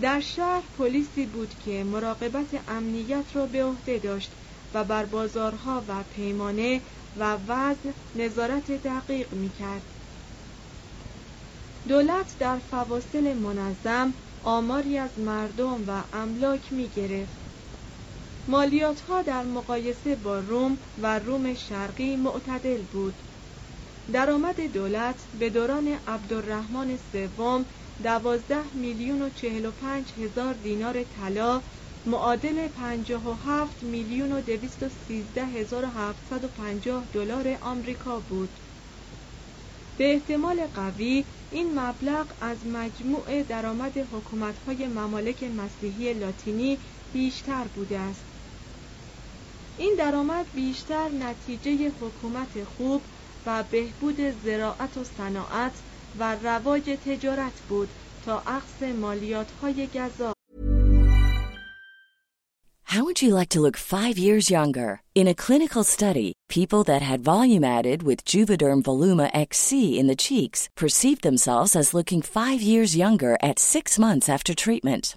در 0.00 0.20
شهر 0.20 0.68
پلیسی 0.74 1.26
بود 1.26 1.54
که 1.54 1.84
مراقبت 1.84 2.64
امنیت 2.68 3.30
را 3.36 3.46
به 3.46 3.64
عهده 3.64 3.98
داشت 3.98 4.36
و 4.74 4.84
بر 4.84 5.04
بازارها 5.06 5.84
و 5.88 6.04
پیمانه 6.04 6.82
و 7.16 7.38
وزن 7.46 7.94
نظارت 8.14 8.70
دقیق 8.70 9.34
می‌کرد. 9.34 9.94
دولت 11.88 12.36
در 12.38 12.58
فواصل 12.58 13.34
منظم 13.34 14.14
آماری 14.42 14.98
از 14.98 15.18
مردم 15.18 15.84
و 15.86 16.04
املاک 16.12 16.72
می 16.72 16.88
گرفت. 16.88 17.40
مالیات 18.46 19.00
ها 19.00 19.22
در 19.22 19.44
مقایسه 19.44 20.16
با 20.16 20.38
روم 20.38 20.78
و 20.98 21.18
روم 21.18 21.54
شرقی 21.54 22.16
معتدل 22.16 22.84
بود. 22.84 23.22
درآمد 24.12 24.60
دولت 24.60 25.28
به 25.34 25.50
دوران 25.50 25.88
عبدالرحمن 26.06 26.96
سوم 26.96 27.66
دوازده 28.02 28.72
میلیون 28.74 29.22
و 29.22 29.30
چهل 29.30 29.66
و 29.66 29.72
پنج 29.72 30.12
هزار 30.12 30.54
دینار 30.54 31.04
طلا 31.04 31.62
معادل 32.06 32.68
پنجاه 32.68 33.28
و 33.28 33.32
هفت 33.32 33.82
میلیون 33.82 34.32
و 34.32 34.40
دویست 34.40 34.82
و 34.82 34.88
سیزده 34.88 35.46
هزار 35.46 35.84
و 35.84 35.88
هفتصد 35.88 36.44
و 36.44 36.48
پنجاه 36.48 37.06
دلار 37.12 37.58
آمریکا 37.60 38.20
بود. 38.20 38.60
به 39.96 40.12
احتمال 40.12 40.66
قوی 40.66 41.24
این 41.50 41.78
مبلغ 41.78 42.32
از 42.40 42.66
مجموع 42.66 43.42
درآمد 43.42 43.96
حکومت‌های 43.96 44.88
ممالک 44.88 45.42
مسیحی 45.42 46.14
لاتینی 46.14 46.78
بیشتر 47.12 47.68
بوده 47.68 47.98
است 47.98 48.26
این 49.76 49.94
درآمد 49.98 50.46
بیشتر 50.52 51.08
نتیجه 51.08 51.88
حکومت 52.00 52.64
خوب 52.64 53.06
و 53.46 53.62
بهبود 53.62 54.16
زراعت 54.44 54.96
و 54.96 55.04
صناعت 55.04 55.72
و 56.18 56.36
رواج 56.42 56.82
تجارت 57.06 57.60
بود 57.68 57.88
تا 58.26 58.42
اخذ 58.46 58.82
مالیات 59.00 59.46
های 59.62 59.86
گذا 59.86 60.34
How 62.94 63.02
would 63.02 63.22
you 63.22 63.34
like 63.34 63.48
to 63.48 63.60
look 63.60 63.76
5 63.76 64.18
years 64.18 64.50
younger? 64.50 65.00
In 65.16 65.26
a 65.26 65.34
clinical 65.34 65.82
study, 65.82 66.32
people 66.48 66.84
that 66.84 67.02
had 67.02 67.24
volume 67.24 67.64
added 67.64 68.04
with 68.04 68.24
Juvederm 68.24 68.82
Voluma 68.82 69.28
XC 69.34 69.98
in 69.98 70.06
the 70.06 70.22
cheeks 70.26 70.68
perceived 70.76 71.22
themselves 71.22 71.74
as 71.74 71.92
looking 71.92 72.22
5 72.22 72.62
years 72.62 72.96
younger 72.96 73.36
at 73.42 73.58
6 73.58 73.98
months 73.98 74.28
after 74.28 74.54
treatment. 74.54 75.16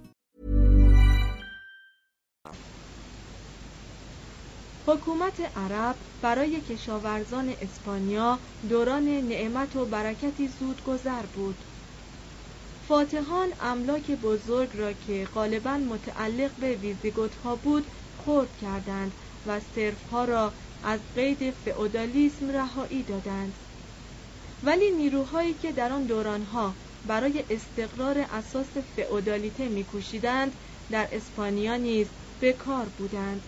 حکومت 4.91 5.57
عرب 5.57 5.95
برای 6.21 6.61
کشاورزان 6.61 7.53
اسپانیا 7.61 8.39
دوران 8.69 9.07
نعمت 9.07 9.75
و 9.75 9.85
برکتی 9.85 10.47
زود 10.47 10.83
گذر 10.83 11.25
بود. 11.25 11.55
فاتحان 12.87 13.49
املاک 13.59 14.11
بزرگ 14.11 14.69
را 14.77 14.93
که 14.93 15.27
غالبا 15.35 15.77
متعلق 15.77 16.51
به 16.59 16.75
ویزیگوت 16.75 17.35
ها 17.35 17.55
بود 17.55 17.85
خورد 18.17 18.57
کردند 18.57 19.11
و 19.47 19.61
ها 20.11 20.25
را 20.25 20.51
از 20.83 20.99
قید 21.15 21.51
فئودالیسم 21.51 22.49
رهایی 22.49 23.03
دادند. 23.03 23.53
ولی 24.63 24.91
نیروهایی 24.91 25.53
که 25.53 25.71
در 25.71 25.91
آن 25.91 26.03
دورانها 26.03 26.73
برای 27.05 27.43
استقرار 27.49 28.17
اساس 28.17 28.77
فئودالیته 28.95 29.69
میکوشیدند 29.69 30.51
در 30.91 31.07
اسپانیا 31.11 31.75
نیز 31.75 32.07
به 32.39 32.53
کار 32.53 32.85
بودند. 32.85 33.41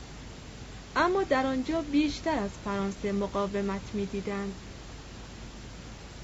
اما 0.95 1.23
در 1.23 1.45
آنجا 1.45 1.81
بیشتر 1.81 2.39
از 2.39 2.59
فرانسه 2.59 3.11
مقاومت 3.11 3.93
می‌دیدند. 3.95 4.61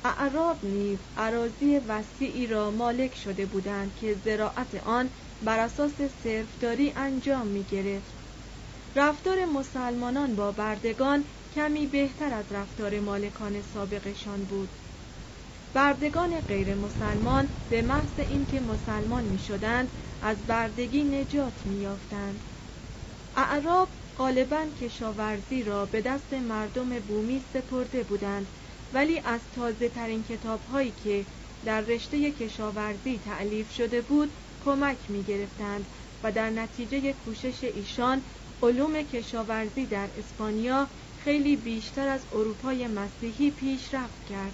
اعراب 0.04 0.66
نیز 0.66 1.00
عراضی 1.18 1.80
وسیعی 1.80 2.48
را 2.48 2.72
مالک 2.72 3.16
شده 3.16 3.46
بودند 3.46 3.96
که 3.96 4.16
زراعت 4.16 4.76
آن 4.76 5.10
بر 5.42 5.60
اساس 5.60 6.02
صرفداری 6.02 6.94
انجام 6.96 7.48
می 7.48 7.64
گرفت. 7.64 8.16
رفتار 8.96 9.46
مسلمانان 9.46 10.36
با 10.36 10.52
بردگان 10.52 11.26
کمی 11.52 11.88
بهتر 11.88 12.34
از 12.34 12.52
رفتار 12.52 13.00
مالکان 13.00 13.62
سابقشان 13.62 14.46
بود. 14.46 14.78
بردگان 15.74 16.42
غیر 16.42 16.76
مسلمان 16.76 17.50
به 17.70 17.82
محض 17.82 18.20
اینکه 18.20 18.60
مسلمان 18.60 19.24
می 19.26 19.40
شدند 19.40 19.92
از 20.22 20.46
بردگی 20.46 21.04
نجات 21.04 21.66
می 21.66 21.76
یافتند 21.76 22.46
اعراب 23.36 23.99
غالبا 24.20 24.66
کشاورزی 24.82 25.64
را 25.64 25.86
به 25.86 26.02
دست 26.02 26.34
مردم 26.34 27.00
بومی 27.00 27.46
سپرده 27.54 28.04
بودند 28.04 28.48
ولی 28.94 29.20
از 29.20 29.40
تازه 29.56 29.90
ترین 29.90 30.24
کتاب 30.24 30.60
هایی 30.64 30.92
که 30.92 31.26
در 31.66 31.82
رشته 31.82 32.32
کشاورزی 32.32 33.20
تعلیف 33.20 33.72
شده 33.72 34.02
بود 34.02 34.32
کمک 34.66 34.98
می 35.10 35.24
گرفتند 35.24 35.86
و 36.24 36.32
در 36.32 36.50
نتیجه 36.50 37.14
کوشش 37.14 37.64
ایشان 37.64 38.22
علوم 38.62 39.02
کشاورزی 39.02 39.86
در 39.86 40.08
اسپانیا 40.18 40.88
خیلی 41.18 41.56
بیشتر 41.56 42.08
از 42.08 42.22
اروپای 42.32 42.88
مسیحی 42.88 43.52
پیشرفت 43.52 44.26
کرد. 44.30 44.54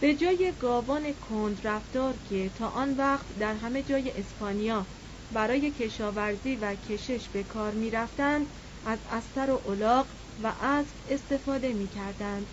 به 0.00 0.14
جای 0.14 0.52
گاوان 0.60 1.12
کند 1.12 1.66
رفتار 1.66 2.14
که 2.28 2.50
تا 2.58 2.68
آن 2.68 2.96
وقت 2.96 3.38
در 3.38 3.54
همه 3.54 3.82
جای 3.82 4.10
اسپانیا 4.10 4.86
برای 5.30 5.70
کشاورزی 5.70 6.56
و 6.56 6.74
کشش 6.74 7.28
به 7.28 7.42
کار 7.44 7.74
می 7.74 7.90
رفتند 7.90 8.46
از 8.84 8.98
استر 9.08 9.50
و 9.50 9.62
الاغ 9.68 10.06
و 10.38 10.54
اسب 10.60 10.96
استفاده 11.06 11.72
می 11.72 11.88
کردند. 11.88 12.52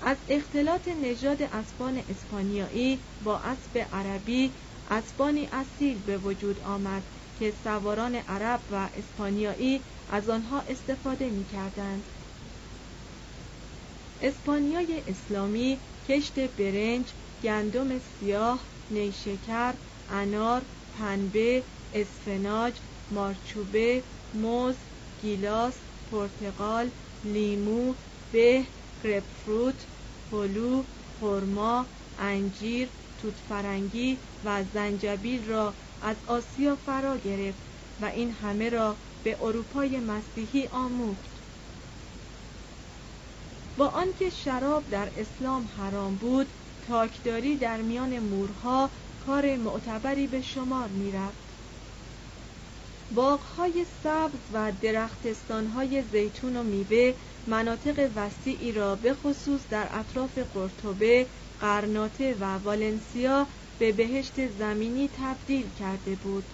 از 0.00 0.16
اختلاط 0.28 0.88
نژاد 0.88 1.42
اسبان 1.42 2.02
اسپانیایی 2.08 3.02
با 3.20 3.38
اسب 3.38 3.88
عربی 3.92 4.54
اسبانی 4.88 5.48
اصیل 5.52 6.02
به 6.02 6.18
وجود 6.18 6.60
آمد 6.60 7.02
که 7.34 7.50
سواران 7.50 8.14
عرب 8.14 8.64
و 8.70 8.90
اسپانیایی 8.94 9.84
از 10.08 10.28
آنها 10.28 10.60
استفاده 10.60 11.30
می 11.30 11.44
کردند. 11.44 12.08
اسپانیای 14.20 15.02
اسلامی 15.06 15.80
کشت 16.04 16.38
برنج، 16.38 17.14
گندم 17.42 17.98
سیاه، 17.98 18.66
نیشکر، 18.90 19.74
انار، 20.08 20.62
پنبه، 20.92 21.64
اسفناج، 21.92 22.80
مارچوبه، 23.10 24.04
موز، 24.32 24.76
گیلاس، 25.18 25.82
پرتقال، 26.06 26.90
لیمو، 27.22 27.94
به، 28.30 28.66
گرپفروت، 29.00 29.88
هلو، 30.32 30.84
خرما، 31.06 31.86
انجیر، 32.18 32.92
توت 33.18 33.38
فرنگی 33.38 34.22
و 34.42 34.64
زنجبیل 34.64 35.44
را 35.48 35.74
از 36.00 36.16
آسیا 36.26 36.76
فرا 36.76 37.16
گرفت 37.18 37.62
و 38.00 38.04
این 38.04 38.30
همه 38.30 38.68
را 38.68 38.98
به 39.22 39.36
اروپای 39.40 40.00
مسیحی 40.00 40.66
آموخت. 40.66 41.30
با 43.76 43.88
آنکه 43.88 44.30
شراب 44.30 44.88
در 44.88 45.12
اسلام 45.16 45.64
حرام 45.66 46.16
بود 46.16 46.52
تاکداری 46.82 47.56
در 47.56 47.82
میان 47.82 48.18
مورها 48.18 48.90
کار 49.26 49.56
معتبری 49.56 50.26
به 50.26 50.42
شمار 50.42 50.88
می‌رفت. 50.88 51.50
باغهای 53.14 53.86
سبز 54.04 54.38
و 54.52 54.72
درختستانهای 54.82 56.02
زیتون 56.02 56.56
و 56.56 56.62
میوه 56.62 57.14
مناطق 57.46 58.10
وسیعی 58.16 58.72
را 58.72 58.96
به 58.96 59.14
خصوص 59.14 59.60
در 59.70 59.88
اطراف 59.92 60.38
قرطبه، 60.38 61.26
قرناطه 61.60 62.36
و 62.40 62.58
والنسیا 62.58 63.46
به 63.78 63.92
بهشت 63.92 64.48
زمینی 64.48 65.08
تبدیل 65.08 65.70
کرده 65.78 66.14
بود. 66.14 66.44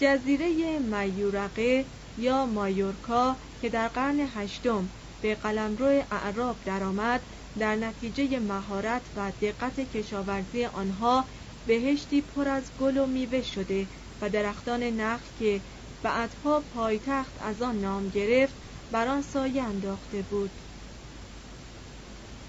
جزیره 0.00 0.78
مایورقه 0.78 1.84
یا 2.18 2.46
مایورکا 2.46 3.36
که 3.62 3.68
در 3.68 3.88
قرن 3.88 4.20
هشتم 4.20 4.88
به 5.22 5.34
قلمرو 5.34 6.02
اعراب 6.10 6.56
درآمد 6.64 7.20
در 7.58 7.76
نتیجه 7.76 8.40
مهارت 8.40 9.02
و 9.16 9.32
دقت 9.40 9.80
کشاورزی 9.80 10.64
آنها 10.64 11.24
بهشتی 11.66 12.20
پر 12.22 12.48
از 12.48 12.72
گل 12.76 12.96
و 12.96 13.06
میوه 13.06 13.42
شده 13.42 13.88
و 14.20 14.30
درختان 14.30 14.82
نخل 14.82 15.28
که 15.34 15.62
بعدها 16.02 16.60
پایتخت 16.60 17.36
از 17.40 17.62
آن 17.62 17.80
نام 17.80 18.08
گرفت 18.08 18.56
بر 18.90 19.08
آن 19.08 19.22
سایه 19.22 19.62
انداخته 19.62 20.22
بود. 20.22 20.60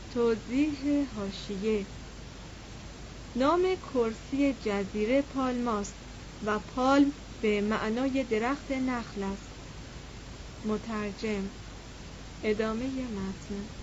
توضیح 0.10 1.10
هاشیه 1.16 1.88
نام 3.36 3.76
کرسی 3.76 4.54
جزیره 4.54 5.22
پالماست 5.22 5.98
و 6.42 6.60
پالم 6.60 7.14
به 7.40 7.62
معنای 7.62 8.24
درخت 8.24 8.72
نخل 8.72 9.24
است. 9.24 9.52
مترجم. 10.64 11.52
ادامه 12.42 13.08
متن. 13.08 13.81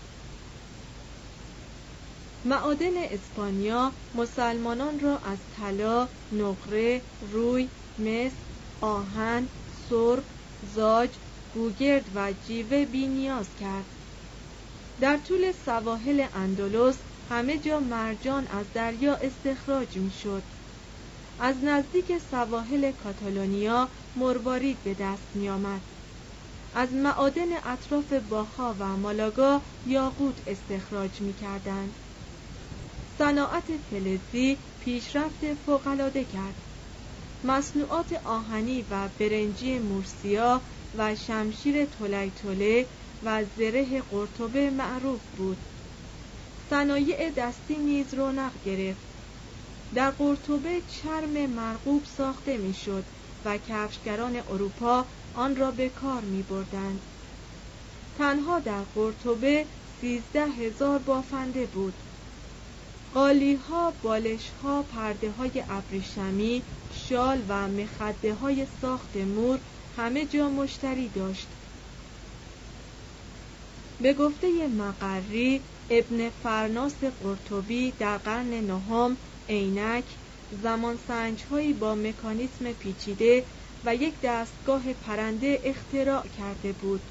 معادن 2.44 2.96
اسپانیا 2.96 3.94
مسلمانان 4.14 4.98
را 5.01 5.18
از 5.18 5.46
طلا، 5.51 6.09
نقره، 6.31 7.03
روی، 7.20 7.70
مس، 7.98 8.44
آهن، 8.81 9.48
سرب، 9.66 10.24
زاج، 10.61 11.18
گوگرد 11.51 12.11
و 12.14 12.33
جیوه 12.33 12.87
بی 12.87 13.09
نیاز 13.09 13.55
کرد 13.55 13.87
در 15.01 15.16
طول 15.16 15.53
سواحل 15.53 16.27
اندلس 16.33 17.05
همه 17.24 17.59
جا 17.59 17.81
مرجان 17.81 18.46
از 18.46 18.72
دریا 18.72 19.14
استخراج 19.14 19.98
می 19.98 20.11
شد 20.11 20.44
از 21.38 21.64
نزدیک 21.64 22.18
سواحل 22.18 22.92
کاتالونیا 22.92 23.90
مروارید 24.16 24.83
به 24.83 24.94
دست 24.94 25.35
می 25.35 25.48
آمد. 25.48 25.83
از 26.72 26.94
معادن 26.94 27.48
اطراف 27.64 28.12
باخا 28.12 28.74
و 28.79 28.96
مالاگا 28.96 29.62
یاقوت 29.85 30.42
استخراج 30.46 31.20
می 31.20 31.35
کردند. 31.35 32.01
صناعت 33.18 33.76
فلزی 33.76 34.59
پیشرفت 34.78 35.54
فوقالعاده 35.54 36.24
کرد. 36.24 36.57
مصنوعات 37.42 38.12
آهنی 38.12 38.83
و 38.90 39.09
برنجی 39.18 39.78
مورسیا 39.78 40.62
و 40.94 41.14
شمشیر 41.14 41.85
تولی 41.85 42.87
و 43.22 43.44
زره 43.44 44.02
قرطبه 44.02 44.70
معروف 44.70 45.28
بود. 45.37 45.66
صنایع 46.70 47.31
دستی 47.31 47.78
نیز 47.78 48.14
رونق 48.14 48.61
گرفت. 48.62 49.09
در 49.94 50.11
قرطبه 50.11 50.81
چرم 50.81 51.46
مرغوب 51.46 52.04
ساخته 52.04 52.57
می‌شد 52.57 53.07
و 53.44 53.59
کفشگران 53.59 54.42
اروپا 54.48 55.07
آن 55.33 55.57
را 55.57 55.70
به 55.70 55.88
کار 55.88 56.24
می 56.24 56.42
بردند. 56.42 57.07
تنها 58.14 58.59
در 58.59 58.85
قرطبه 58.85 59.66
سیزده 59.85 60.46
هزار 60.46 60.98
بافنده 60.98 61.66
بود. 61.66 62.02
قالی 63.18 63.54
ها، 63.54 63.90
بالش 64.02 64.50
ها، 64.50 64.87
ابریشمی، 65.68 66.62
شال 66.88 67.44
و 67.48 67.68
مخده 67.68 68.35
های 68.35 68.66
ساخت 68.66 69.16
مور 69.16 69.61
همه 69.90 70.26
جا 70.26 70.48
مشتری 70.48 71.09
داشت. 71.09 71.48
به 74.00 74.14
گفته 74.14 74.68
مقری 74.68 75.64
ابن 75.90 76.31
فرناس 76.31 77.04
قرطبی 77.04 77.92
در 77.92 78.18
قرن 78.18 78.54
نهم 78.54 79.18
عینک 79.48 80.18
زمان 80.50 80.96
سنجهایی 80.96 81.72
با 81.72 81.94
مکانیسم 81.94 82.72
پیچیده 82.72 83.46
و 83.85 83.94
یک 83.94 84.20
دستگاه 84.22 84.92
پرنده 84.94 85.61
اختراع 85.64 86.28
کرده 86.28 86.72
بود. 86.72 87.11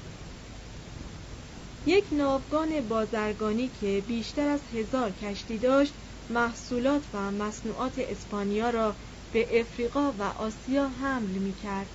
یک 1.86 2.08
ناوگان 2.12 2.88
بازرگانی 2.88 3.68
که 3.68 4.04
بیشتر 4.06 4.48
از 4.48 4.68
هزار 4.68 5.12
کشتی 5.12 5.58
داشت 5.58 5.94
محصولات 6.28 7.08
و 7.12 7.30
مصنوعات 7.30 7.98
اسپانیا 7.98 8.70
را 8.70 8.96
به 9.30 9.60
افریقا 9.60 10.12
و 10.18 10.22
آسیا 10.22 10.88
حمل 10.88 11.38
می 11.38 11.52
کرد 11.52 11.90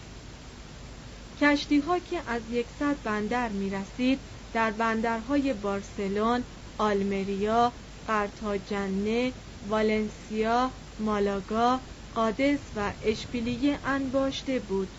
کشتی 1.38 1.80
ها 1.80 2.00
که 2.00 2.24
از 2.26 2.50
یکصد 2.50 3.02
بندر 3.02 3.50
می 3.50 3.69
رسید 3.69 4.22
در 4.52 4.72
بندرهای 4.72 5.54
بارسلون، 5.54 6.46
آلمریا، 6.78 7.74
قرتاجنه، 8.06 9.34
والنسیا، 9.62 10.74
مالاگا، 11.00 11.82
قادس 12.12 12.72
و 12.76 12.93
اشبیلیه 13.02 13.80
انباشته 13.84 14.60
بود. 14.60 14.98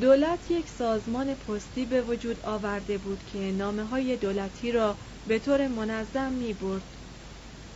دولت 0.00 0.50
یک 0.50 0.68
سازمان 0.68 1.34
پستی 1.34 1.86
به 1.86 2.02
وجود 2.02 2.40
آورده 2.40 2.98
بود 2.98 3.24
که 3.24 3.38
نامه 3.52 3.84
های 3.84 4.16
دولتی 4.16 4.72
را 4.72 4.98
به 5.26 5.38
طور 5.38 5.68
منظم 5.68 6.32
می 6.32 6.54
برد. 6.54 6.96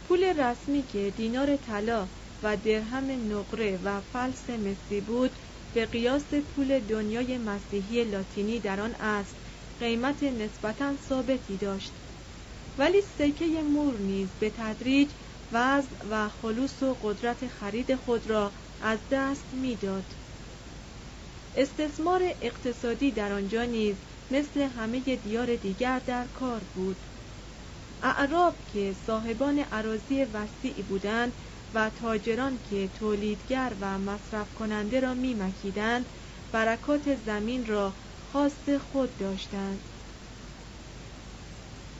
پول 0.04 0.24
رسمی 0.24 0.82
که 0.82 1.10
دینار 1.16 1.56
طلا 1.56 2.08
و 2.42 2.56
درهم 2.56 3.32
نقره 3.32 3.76
و 3.76 4.00
فلس 4.00 4.50
مسی 4.50 5.00
بود 5.00 5.38
به 5.72 5.86
قیاس 5.86 6.34
پول 6.34 6.80
دنیای 6.80 7.38
مسیحی 7.38 8.04
لاتینی 8.04 8.60
در 8.60 8.80
آن 8.80 8.94
است 9.00 9.36
قیمت 9.78 10.22
نسبتا 10.22 10.96
ثابتی 10.96 11.56
داشت 11.56 11.92
ولی 12.78 13.00
سکه 13.00 13.62
مور 13.62 13.98
نیز 13.98 14.36
به 14.38 14.50
تدریج 14.50 15.12
وزن 15.52 15.96
و 16.10 16.28
خلوص 16.28 16.82
و 16.82 16.98
قدرت 17.00 17.48
خرید 17.48 17.94
خود 17.94 18.26
را 18.26 18.52
از 18.80 18.98
دست 19.10 19.52
می‌داد. 19.52 20.27
استثمار 21.58 22.22
اقتصادی 22.40 23.10
در 23.10 23.32
آنجا 23.32 23.64
نیز 23.64 23.96
مثل 24.30 24.60
همه 24.60 25.00
دیار 25.16 25.56
دیگر 25.56 25.98
در 25.98 26.24
کار 26.26 26.60
بود. 26.74 26.96
اعراب 28.02 28.54
که 28.72 28.94
صاحبان 29.06 29.58
عراضی 29.58 30.24
وسیعی 30.24 30.82
بودند 30.82 31.32
و 31.74 31.90
تاجران 31.90 32.58
که 32.70 32.88
تولیدگر 32.88 33.72
و 33.80 33.98
مصرف 33.98 34.54
کننده 34.54 35.00
را 35.00 35.14
میمکیدند 35.14 36.06
برکات 36.52 37.16
زمین 37.26 37.66
را 37.66 37.92
خاص 38.32 38.68
خود 38.92 39.18
داشتند. 39.18 39.80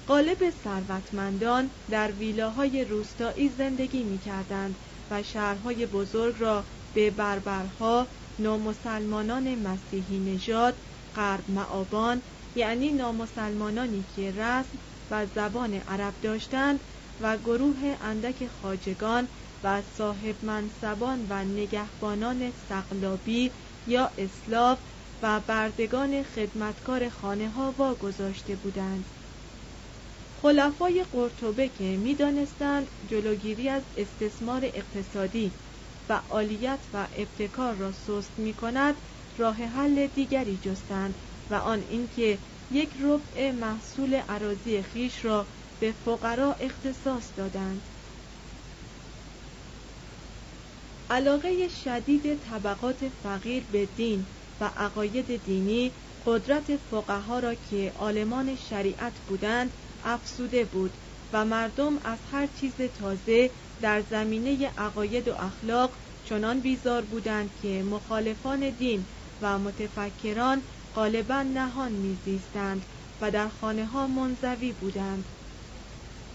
قالب 0.07 0.51
ثروتمندان 0.64 1.71
در 1.90 2.12
ویلاهای 2.12 2.85
روستایی 2.85 3.49
زندگی 3.49 4.03
می 4.03 4.18
کردند 4.18 4.75
و 5.11 5.23
شهرهای 5.23 5.87
بزرگ 5.87 6.35
را 6.38 6.64
به 6.94 7.11
بربرها 7.11 8.07
نامسلمانان 8.38 9.55
مسیحی 9.55 10.18
نژاد 10.20 10.81
غرب 11.14 11.51
معابان 11.51 12.22
یعنی 12.55 12.92
نامسلمانانی 12.92 14.05
که 14.05 14.33
رسم 14.33 14.79
و 15.11 15.27
زبان 15.27 15.74
عرب 15.74 16.16
داشتند 16.20 16.85
و 17.20 17.38
گروه 17.38 17.96
اندک 18.01 18.46
خاجگان 18.46 19.29
و 19.62 19.83
صاحب 19.83 20.44
منصبان 20.44 21.27
و 21.29 21.44
نگهبانان 21.44 22.51
سقلابی 22.51 23.53
یا 23.87 24.12
اسلاف 24.18 24.81
و 25.22 25.40
بردگان 25.40 26.22
خدمتکار 26.22 27.09
خانه 27.09 27.48
ها 27.51 27.74
واگذاشته 27.79 28.57
بودند. 28.57 29.11
خلفای 30.33 31.05
قرطبه 31.11 31.68
که 31.68 31.96
می‌دانستند 31.96 32.90
جلوگیری 33.05 33.68
از 33.68 33.85
استثمار 33.96 34.61
اقتصادی 34.64 35.55
فعالیت 36.09 36.88
و 36.92 37.09
ابتکار 37.12 37.75
را 37.75 37.92
سست 37.92 38.38
می 38.38 38.55
کند 38.55 38.94
راه 39.37 39.57
حل 39.57 40.07
دیگری 40.07 40.59
جستند 40.59 41.18
و 41.51 41.55
آن 41.55 41.81
اینکه 41.83 42.38
یک 42.71 42.97
ربع 43.01 43.51
محصول 43.51 44.14
عراضی 44.14 44.83
خیش 44.83 45.25
را 45.25 45.49
به 45.79 45.92
فقرا 45.92 46.53
اختصاص 46.53 47.33
دادند. 47.37 47.88
علاقه 51.11 51.68
شدید 51.68 52.35
طبقات 52.35 53.09
فقیر 53.09 53.66
به 53.66 53.87
دین 53.87 54.27
و 54.61 54.64
عقاید 54.77 55.37
دینی 55.44 55.92
قدرت 56.25 56.77
فقها 56.77 57.38
را 57.38 57.55
که 57.55 57.92
عالمان 57.97 58.57
شریعت 58.57 59.21
بودند 59.21 59.75
افسوده 60.03 60.64
بود 60.64 60.99
و 61.33 61.44
مردم 61.44 61.99
از 62.05 62.18
هر 62.25 62.47
چیز 62.47 62.75
تازه 62.77 63.51
در 63.81 64.01
زمینه 64.01 64.73
عقاید 64.77 65.29
و 65.29 65.35
اخلاق 65.35 65.97
چنان 66.25 66.61
بیزار 66.61 67.05
بودند 67.05 67.55
که 67.55 67.83
مخالفان 67.83 68.71
دین 68.71 69.07
و 69.41 69.59
متفکران 69.59 70.62
غالبا 70.95 71.43
نهان 71.43 71.93
میزیستند 71.93 72.87
و 73.21 73.31
در 73.31 73.49
خانه 73.49 73.87
ها 73.87 74.07
منزوی 74.07 74.73
بودند 74.73 75.29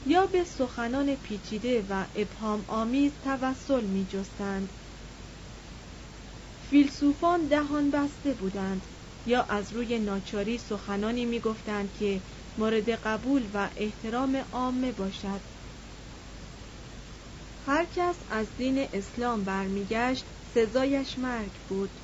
یا 0.05 0.25
به 0.25 0.43
سخنان 0.43 1.15
پیچیده 1.15 1.85
و 1.89 2.05
ابهام 2.15 2.65
آمیز 2.67 3.11
توسل 3.23 3.83
می 3.83 4.05
جستند. 4.05 4.73
فیلسوفان 6.69 7.47
دهان 7.47 7.91
بسته 7.91 8.33
بودند 8.33 8.87
یا 9.25 9.43
از 9.43 9.73
روی 9.73 9.99
ناچاری 9.99 10.57
سخنانی 10.57 11.25
می 11.25 11.39
گفتند 11.39 11.93
که 11.93 12.21
مورد 12.57 12.89
قبول 12.89 13.49
و 13.53 13.69
احترام 13.75 14.45
عامه 14.51 14.91
باشد 14.91 15.41
هر 17.65 17.85
کس 17.85 18.23
از 18.29 18.55
دین 18.55 18.87
اسلام 18.93 19.43
برمیگشت 19.43 20.25
سزایش 20.53 21.17
مرگ 21.17 21.59
بود 21.67 21.99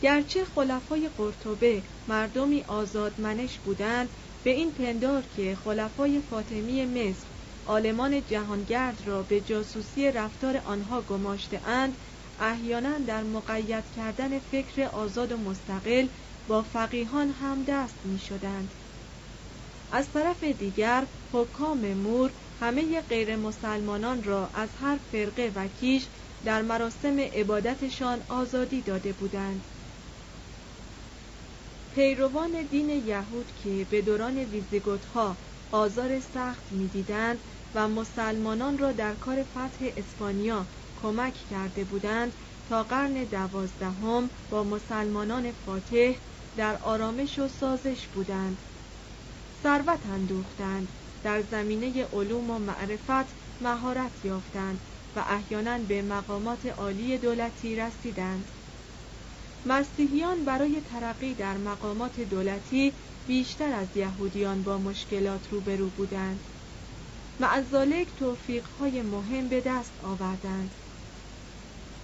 گرچه 0.00 0.44
خلفای 0.44 1.08
قرطبه 1.08 1.82
مردمی 2.08 2.62
آزادمنش 2.62 3.60
بودند 3.60 4.10
به 4.42 4.50
این 4.50 4.72
پندار 4.72 5.26
که 5.26 5.54
خلفای 5.56 6.20
فاطمی 6.20 6.86
مصر 6.86 7.28
آلمان 7.64 8.24
جهانگرد 8.24 9.06
را 9.06 9.22
به 9.22 9.40
جاسوسی 9.40 10.12
رفتار 10.12 10.56
آنها 10.56 11.02
گماشته 11.02 11.60
اند 11.64 11.98
احیانا 12.38 12.98
در 12.98 13.22
مقید 13.22 13.90
کردن 13.90 14.38
فکر 14.38 14.82
آزاد 14.82 15.32
و 15.32 15.36
مستقل 15.36 16.08
با 16.46 16.62
فقیهان 16.62 17.30
هم 17.30 17.64
دست 17.64 18.04
می 18.04 18.18
شدند. 18.18 18.74
از 19.90 20.10
طرف 20.10 20.42
دیگر 20.42 21.06
حکام 21.32 21.94
مور 21.94 22.34
همه 22.62 23.00
غیر 23.00 23.36
مسلمانان 23.36 24.22
را 24.22 24.50
از 24.54 24.74
هر 24.74 24.98
فرقه 25.10 25.52
و 25.54 25.68
کیش 25.68 26.08
در 26.44 26.62
مراسم 26.62 27.18
عبادتشان 27.18 28.24
آزادی 28.28 28.82
داده 28.82 29.12
بودند. 29.12 29.68
پیروان 31.90 32.66
دین 32.66 32.88
یهود 32.88 33.52
که 33.52 33.86
به 33.90 34.02
دوران 34.02 34.38
ویزیگوت 34.38 35.04
ها 35.04 35.38
آزار 35.70 36.20
سخت 36.20 36.72
می‌دیدند 36.72 37.42
و 37.74 37.88
مسلمانان 37.88 38.78
را 38.78 38.92
در 38.92 39.14
کار 39.14 39.44
فتح 39.44 39.90
اسپانیا 39.96 40.68
کمک 40.96 41.34
کرده 41.34 41.84
بودند 41.84 42.36
تا 42.66 42.82
قرن 42.82 43.24
دوازدهم 43.24 44.30
با 44.50 44.64
مسلمانان 44.64 45.52
فاتح 45.52 46.12
در 46.56 46.76
آرامش 46.76 47.38
و 47.38 47.48
سازش 47.48 48.08
بودند. 48.08 48.62
ثروت 49.62 50.06
اندوختند. 50.06 50.92
در 51.22 51.42
زمینه 51.42 52.04
علوم 52.04 52.50
و 52.50 52.58
معرفت 52.58 53.26
مهارت 53.60 54.24
یافتند 54.24 54.80
و 55.16 55.24
احیانا 55.28 55.78
به 55.78 56.02
مقامات 56.02 56.66
عالی 56.66 57.18
دولتی 57.18 57.76
رسیدند. 57.76 58.50
مسیحیان 59.64 60.44
برای 60.44 60.80
ترقی 60.80 61.34
در 61.34 61.56
مقامات 61.56 62.20
دولتی 62.20 62.92
بیشتر 63.26 63.72
از 63.72 63.96
یهودیان 63.96 64.62
با 64.62 64.78
مشکلات 64.78 65.48
روبرو 65.50 65.90
بودند. 65.90 66.40
معذالک 67.40 68.14
توفیقهای 68.16 69.02
مهم 69.02 69.48
به 69.48 69.60
دست 69.60 69.92
آوردند. 70.02 70.74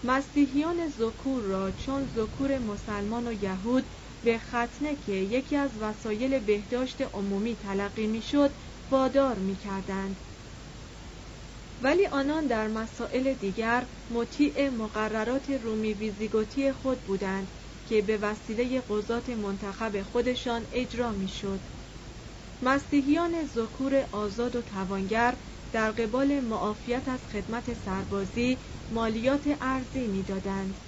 مسیحیان 0.04 0.88
زکور 0.88 1.42
را 1.42 1.70
چون 1.70 2.06
زکور 2.06 2.58
مسلمان 2.58 3.28
و 3.28 3.32
یهود 3.32 3.84
به 4.22 4.38
ختنه 4.38 4.96
که 4.96 5.12
یکی 5.12 5.56
از 5.56 5.70
وسایل 5.80 6.38
بهداشت 6.38 7.00
عمومی 7.00 7.56
تلقی 7.56 8.06
می‌شد 8.06 8.50
وادار 8.90 9.38
می‌کردند 9.38 10.20
ولی 11.80 12.06
آنان 12.06 12.46
در 12.46 12.68
مسائل 12.68 13.34
دیگر 13.34 13.88
مطیع 14.10 14.68
مقررات 14.68 15.50
رومی 15.50 15.94
ویزیگوتی 15.94 16.72
خود 16.72 17.04
بودند 17.04 17.52
که 17.84 18.02
به 18.02 18.18
وسیله 18.18 18.80
قضات 18.88 19.28
منتخب 19.28 20.02
خودشان 20.02 20.66
اجرا 20.70 21.12
می‌شد. 21.12 21.60
مسیحیان 22.62 23.44
ذکور 23.44 24.08
آزاد 24.12 24.56
و 24.56 24.62
توانگر 24.62 25.38
در 25.72 25.92
قبال 25.92 26.40
معافیت 26.40 27.08
از 27.08 27.26
خدمت 27.26 27.74
سربازی 27.74 28.58
مالیات 28.90 29.56
ارزی 29.60 30.06
می‌دادند. 30.08 30.80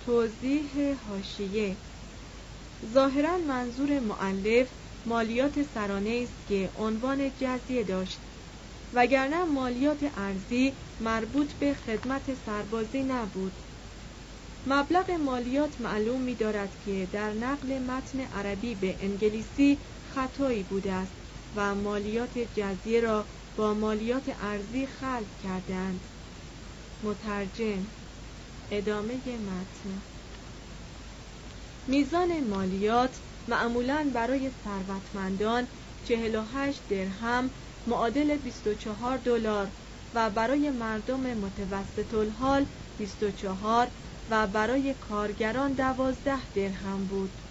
توضیح 0.00 0.94
هاشیه 1.08 1.78
ظاهرا 2.84 3.38
منظور 3.38 4.00
معلف 4.00 4.74
مالیات 5.08 5.62
سرانه 5.62 6.20
است 6.22 6.46
که 6.46 6.70
عنوان 6.74 7.32
جزیه 7.36 7.84
داشت. 7.84 8.20
وگرنه 8.92 9.44
مالیات 9.44 10.12
ارزی 10.16 10.72
مربوط 11.00 11.52
به 11.52 11.74
خدمت 11.74 12.34
سربازی 12.34 13.02
نبود. 13.02 13.52
مبلغ 14.66 15.10
مالیات 15.10 15.80
معلوم 15.80 16.20
می 16.22 16.34
دارد 16.34 16.78
که 16.78 17.08
در 17.12 17.32
نقل 17.32 17.78
متن 17.78 18.20
عربی 18.20 18.74
به 18.74 18.96
انگلیسی 19.00 19.78
خطایی 20.02 20.62
بوده 20.62 20.92
است 20.92 21.14
و 21.54 21.74
مالیات 21.74 22.38
جزیه 22.38 23.00
را 23.00 23.28
با 23.56 23.74
مالیات 23.74 24.36
ارزی 24.40 24.86
خلط 24.86 25.34
کردند 25.42 26.06
مترجم 27.02 27.86
ادامه 28.70 29.14
متن. 29.38 30.02
میزان 31.86 32.40
مالیات 32.40 33.20
معمولا 33.46 34.10
برای 34.14 34.50
ثروتمندان 34.50 35.68
48 36.02 36.86
درهم 36.88 37.50
معادل 37.86 38.36
24 38.36 39.18
دلار 39.18 39.72
و 40.14 40.30
برای 40.30 40.70
مردم 40.70 41.20
متوسط 41.34 42.14
الحال 42.14 42.66
24 42.96 43.90
و 44.28 44.46
برای 44.46 44.94
کارگران 44.94 45.72
12 45.74 46.50
درهم 46.54 47.06
بود. 47.06 47.42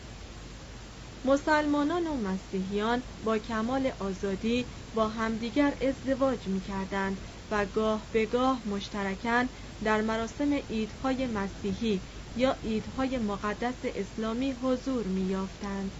مسلمانان 1.26 2.08
و 2.08 2.18
مسیحیان 2.18 3.04
با 3.24 3.38
کمال 3.38 3.92
آزادی 4.00 4.68
با 4.94 5.08
همدیگر 5.08 5.78
ازدواج 5.82 6.48
می 6.48 6.62
کردند 6.62 7.22
و 7.52 7.66
گاه 7.66 8.08
به 8.12 8.26
گاه 8.26 8.68
مشترکاً 8.68 9.46
در 9.84 10.02
مراسم 10.02 10.54
عیدهای 10.54 11.28
مسیحی 11.28 12.02
یا 12.38 12.56
عیدهای 12.64 13.18
مقدس 13.18 13.76
اسلامی 13.84 14.52
حضور 14.52 15.04
می 15.04 15.22
یافتند. 15.22 15.92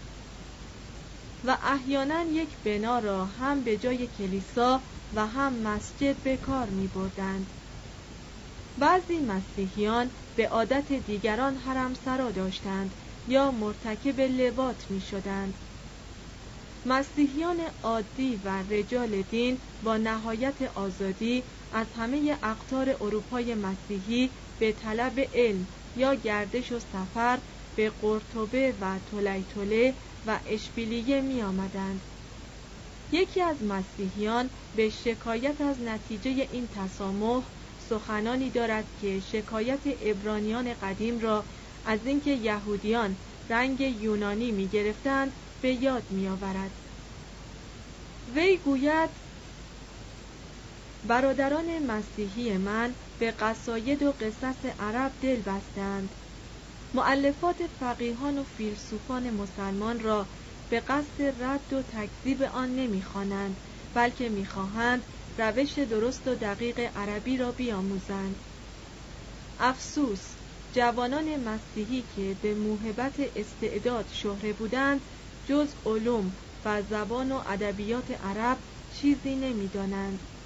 و 1.44 1.58
احیانا 1.62 2.22
یک 2.22 2.48
بنا 2.64 2.98
را 2.98 3.24
هم 3.24 3.60
به 3.60 3.76
جای 3.76 4.06
کلیسا 4.06 4.80
و 5.14 5.26
هم 5.26 5.52
مسجد 5.52 6.16
به 6.16 6.36
کار 6.36 6.66
می 6.66 6.86
بردند. 6.86 7.46
بعضی 8.78 9.18
مسیحیان 9.18 10.10
به 10.36 10.48
عادت 10.48 10.92
دیگران 10.92 11.56
حرم 11.56 11.94
سرا 12.04 12.30
داشتند 12.30 12.90
یا 13.28 13.50
مرتکب 13.50 14.20
لبات 14.20 14.86
می 14.90 15.00
شدند. 15.00 15.54
مسیحیان 16.86 17.56
عادی 17.82 18.40
و 18.44 18.62
رجال 18.70 19.22
دین 19.22 19.58
با 19.82 19.96
نهایت 19.96 20.62
آزادی 20.74 21.42
از 21.72 21.86
همه 21.96 22.38
اقطار 22.42 22.96
اروپای 23.00 23.54
مسیحی 23.54 24.30
به 24.58 24.72
طلب 24.72 25.20
علم 25.34 25.66
یا 25.96 26.14
گردش 26.14 26.72
و 26.72 26.78
سفر 26.78 27.38
به 27.76 27.90
قرطبه 27.90 28.74
و 28.80 28.98
تولیتوله 29.10 29.94
و 30.26 30.40
اشبیلیه 30.46 31.20
می 31.20 31.42
آمدند. 31.42 32.00
یکی 33.12 33.42
از 33.42 33.62
مسیحیان 33.62 34.50
به 34.74 34.88
شکایت 34.88 35.60
از 35.60 35.80
نتیجه 35.80 36.30
این 36.30 36.68
تسامح 36.68 37.42
سخنانی 37.78 38.50
دارد 38.50 38.84
که 39.00 39.20
شکایت 39.20 39.80
ابرانیان 39.84 40.74
قدیم 40.74 41.18
را 41.18 41.44
از 41.84 42.06
اینکه 42.06 42.30
یهودیان 42.30 43.16
رنگ 43.48 43.80
یونانی 43.80 44.52
می 44.52 44.68
گرفتند 44.68 45.32
به 45.60 45.72
یاد 45.72 46.10
می 46.10 46.28
آورد. 46.28 46.70
وی 48.34 48.56
گوید 48.56 49.10
برادران 51.04 51.78
مسیحی 51.78 52.56
من 52.56 52.94
به 53.18 53.30
قصاید 53.30 54.02
و 54.02 54.12
قصص 54.20 54.64
عرب 54.64 55.16
دل 55.20 55.42
بستند. 55.42 56.14
معلفات 56.94 57.66
فقیهان 57.66 58.38
و 58.38 58.44
فیلسوفان 58.44 59.30
مسلمان 59.30 60.00
را 60.00 60.28
به 60.68 60.80
قصد 60.80 61.22
رد 61.42 61.72
و 61.72 61.82
تکذیب 61.82 62.42
آن 62.42 62.74
نمی‌خوانند 62.74 63.60
بلکه 63.94 64.28
می‌خواهند 64.28 65.06
روش 65.38 65.78
درست 65.78 66.26
و 66.28 66.34
دقیق 66.34 66.80
عربی 66.94 67.36
را 67.36 67.52
بیاموزند. 67.52 68.42
افسوس 69.58 70.36
جوانان 70.72 71.36
مسیحی 71.36 72.02
که 72.02 72.38
به 72.42 72.54
موهبت 72.54 73.20
استعداد 73.36 74.08
شهره 74.08 74.52
بودند 74.52 75.04
جز 75.44 75.74
علوم 75.86 76.36
و 76.64 76.82
زبان 76.82 77.32
و 77.32 77.42
ادبیات 77.46 78.10
عرب 78.10 78.62
چیزی 78.88 79.36
نمی‌دانند. 79.36 80.37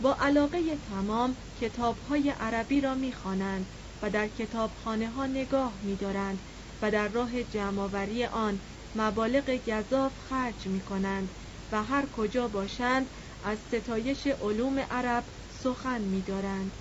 با 0.00 0.16
علاقه 0.20 0.76
تمام 0.76 1.36
کتابهای 1.60 2.30
عربی 2.30 2.80
را 2.80 2.94
می‌خوانند 2.94 3.66
و 4.02 4.10
در 4.10 4.28
کتابخانه 4.28 5.10
ها 5.10 5.26
نگاه 5.26 5.72
می‌دارند 5.82 6.38
و 6.82 6.90
در 6.90 7.08
راه 7.08 7.42
جمعآوری 7.42 8.24
آن 8.24 8.60
مبالغ 8.94 9.50
گذاف 9.66 10.12
خرج 10.28 10.66
می 10.66 10.80
کنند 10.80 11.28
و 11.72 11.82
هر 11.82 12.06
کجا 12.06 12.48
باشند 12.48 13.06
از 13.42 13.58
ستایش 13.58 14.26
علوم 14.26 14.78
عرب 14.78 15.24
سخن 15.62 16.00
می 16.00 16.22
دارند. 16.22 16.72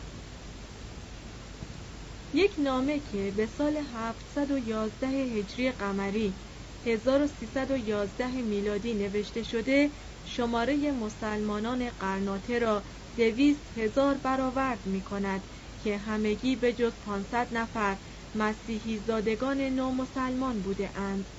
یک 2.33 2.51
نامه 2.57 2.99
که 2.99 3.31
به 3.31 3.45
سال 3.45 3.77
711 3.77 5.07
هجری 5.07 5.71
قمری 5.71 6.33
1311 6.85 8.27
میلادی 8.27 8.93
نوشته 8.93 9.43
شده 9.43 9.89
شماره 10.25 10.91
مسلمانان 10.91 11.89
قرناطه 11.89 12.59
را 12.59 12.83
دویست 13.15 13.77
هزار 13.77 14.17
برآورد 14.17 14.85
می 14.85 15.01
کند 15.01 15.47
که 15.83 15.97
همگی 15.97 16.55
به 16.55 16.73
جز 16.73 16.91
500 17.05 17.47
نفر 17.51 17.97
مسیحی 18.35 18.99
زادگان 18.99 19.61
نامسلمان 19.61 20.61
بوده 20.61 20.97
اند. 20.97 21.29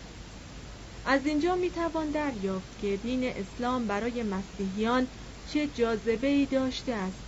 از 1.04 1.26
اینجا 1.26 1.56
می 1.56 1.70
توان 1.70 2.10
دریافت 2.10 2.78
که 2.78 2.96
دین 2.96 3.24
اسلام 3.24 3.86
برای 3.86 4.22
مسیحیان 4.22 5.08
چه 5.44 5.66
جاذبه 5.66 6.26
ای 6.26 6.46
داشته 6.46 6.92
است. 6.92 7.26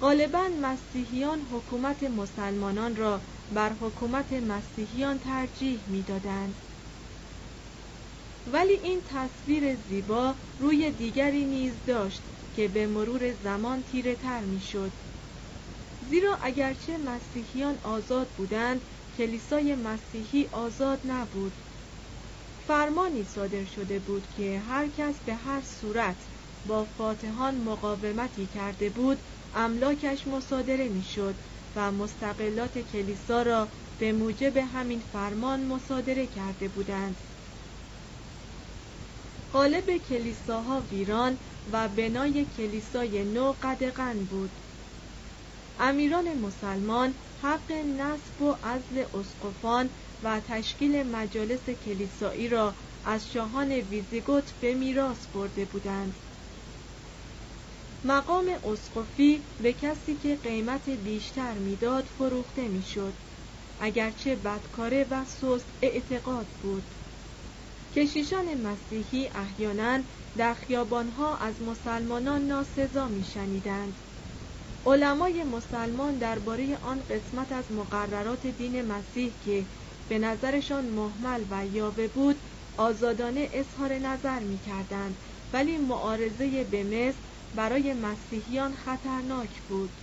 غالبا 0.00 0.48
مسیحیان 0.60 1.40
حکومت 1.40 2.02
مسلمانان 2.02 2.96
را 2.96 3.22
بر 3.50 3.72
حکومت 3.72 4.32
مسیحیان 4.32 5.18
ترجیح 5.18 5.84
می‌دادند. 5.86 6.54
ولی 8.46 8.72
این 8.72 9.02
تصویر 9.04 9.76
زیبا 9.76 10.34
روی 10.58 10.90
دیگری 10.90 11.44
نیز 11.44 11.84
داشت 11.86 12.31
که 12.52 12.68
به 12.68 12.86
مرور 12.86 13.32
زمان 13.32 13.82
تیره 13.82 14.16
تر 14.16 14.44
می 14.44 14.60
شد. 14.60 14.92
زیرا 16.00 16.38
اگرچه 16.42 16.98
مسیحیان 16.98 17.78
آزاد 17.82 18.32
بودند 18.32 18.84
کلیسای 19.12 19.74
مسیحی 19.74 20.48
آزاد 20.52 21.00
نبود 21.04 21.62
فرمانی 22.58 23.24
صادر 23.24 23.64
شده 23.64 23.98
بود 23.98 24.28
که 24.28 24.58
هر 24.60 24.88
کس 24.88 25.20
به 25.20 25.34
هر 25.34 25.60
صورت 25.60 26.28
با 26.64 26.84
فاتحان 26.84 27.60
مقاومتی 27.60 28.46
کرده 28.46 28.90
بود 28.90 29.22
املاکش 29.52 30.26
مصادره 30.26 30.88
می‌شد 30.88 31.40
و 31.74 31.92
مستقلات 31.92 32.78
کلیسا 32.78 33.42
را 33.42 33.72
به 33.98 34.12
موجب 34.12 34.56
همین 34.56 35.00
فرمان 35.00 35.64
مصادره 35.64 36.26
کرده 36.26 36.68
بودند 36.68 37.20
قالب 39.52 39.98
کلیساها 39.98 40.80
ویران 40.90 41.38
و 41.66 41.88
بنای 41.88 42.44
کلیسای 42.46 43.24
نو 43.24 43.52
قدغن 43.62 44.24
بود. 44.24 44.60
امیران 45.78 46.34
مسلمان 46.34 47.14
حق 47.36 47.72
نصب 47.72 48.42
و 48.42 48.52
عزل 48.62 49.04
اسقفان 49.14 49.90
و 50.22 50.40
تشکیل 50.40 51.02
مجالس 51.02 51.70
کلیسایی 51.70 52.48
را 52.48 52.76
از 53.04 53.28
شاهان 53.28 53.72
ویزیگوت 53.72 54.54
به 54.60 54.74
میراث 54.74 55.28
برده 55.28 55.64
بودند. 55.64 56.24
مقام 58.04 58.50
اسقفی 58.64 59.44
به 59.60 59.72
کسی 59.72 60.16
که 60.16 60.36
قیمت 60.36 60.88
بیشتر 60.88 61.58
می‌داد 61.58 62.06
فروخته 62.06 62.68
می‌شد. 62.68 63.22
اگرچه 63.78 64.36
بدکاره 64.36 65.06
و 65.10 65.24
سست 65.24 65.74
اعتقاد 65.82 66.48
بود. 66.60 66.94
کشیشان 67.92 68.54
مسیحی 68.54 69.30
احیانا 69.34 70.04
در 70.36 70.54
خیابانها 70.54 71.36
از 71.36 71.62
مسلمانان 71.62 72.46
ناسزا 72.46 73.08
میشنیدند. 73.08 74.00
علمای 74.86 75.44
مسلمان 75.44 76.18
درباره 76.18 76.76
آن 76.76 77.02
قسمت 77.10 77.52
از 77.52 77.72
مقررات 77.72 78.46
دین 78.46 78.82
مسیح 78.82 79.34
که 79.40 79.68
به 80.08 80.18
نظرشان 80.18 80.84
محمل 80.86 81.44
و 81.50 81.66
یاوه 81.66 82.08
بود 82.08 82.42
آزادانه 82.76 83.48
اظهار 83.52 83.98
نظر 83.98 84.40
می 84.40 84.58
کردند 84.58 85.18
ولی 85.52 85.78
معارضه 85.78 86.64
به 86.64 86.84
مصر 86.84 87.20
برای 87.54 87.94
مسیحیان 87.94 88.74
خطرناک 88.74 89.62
بود. 89.62 90.01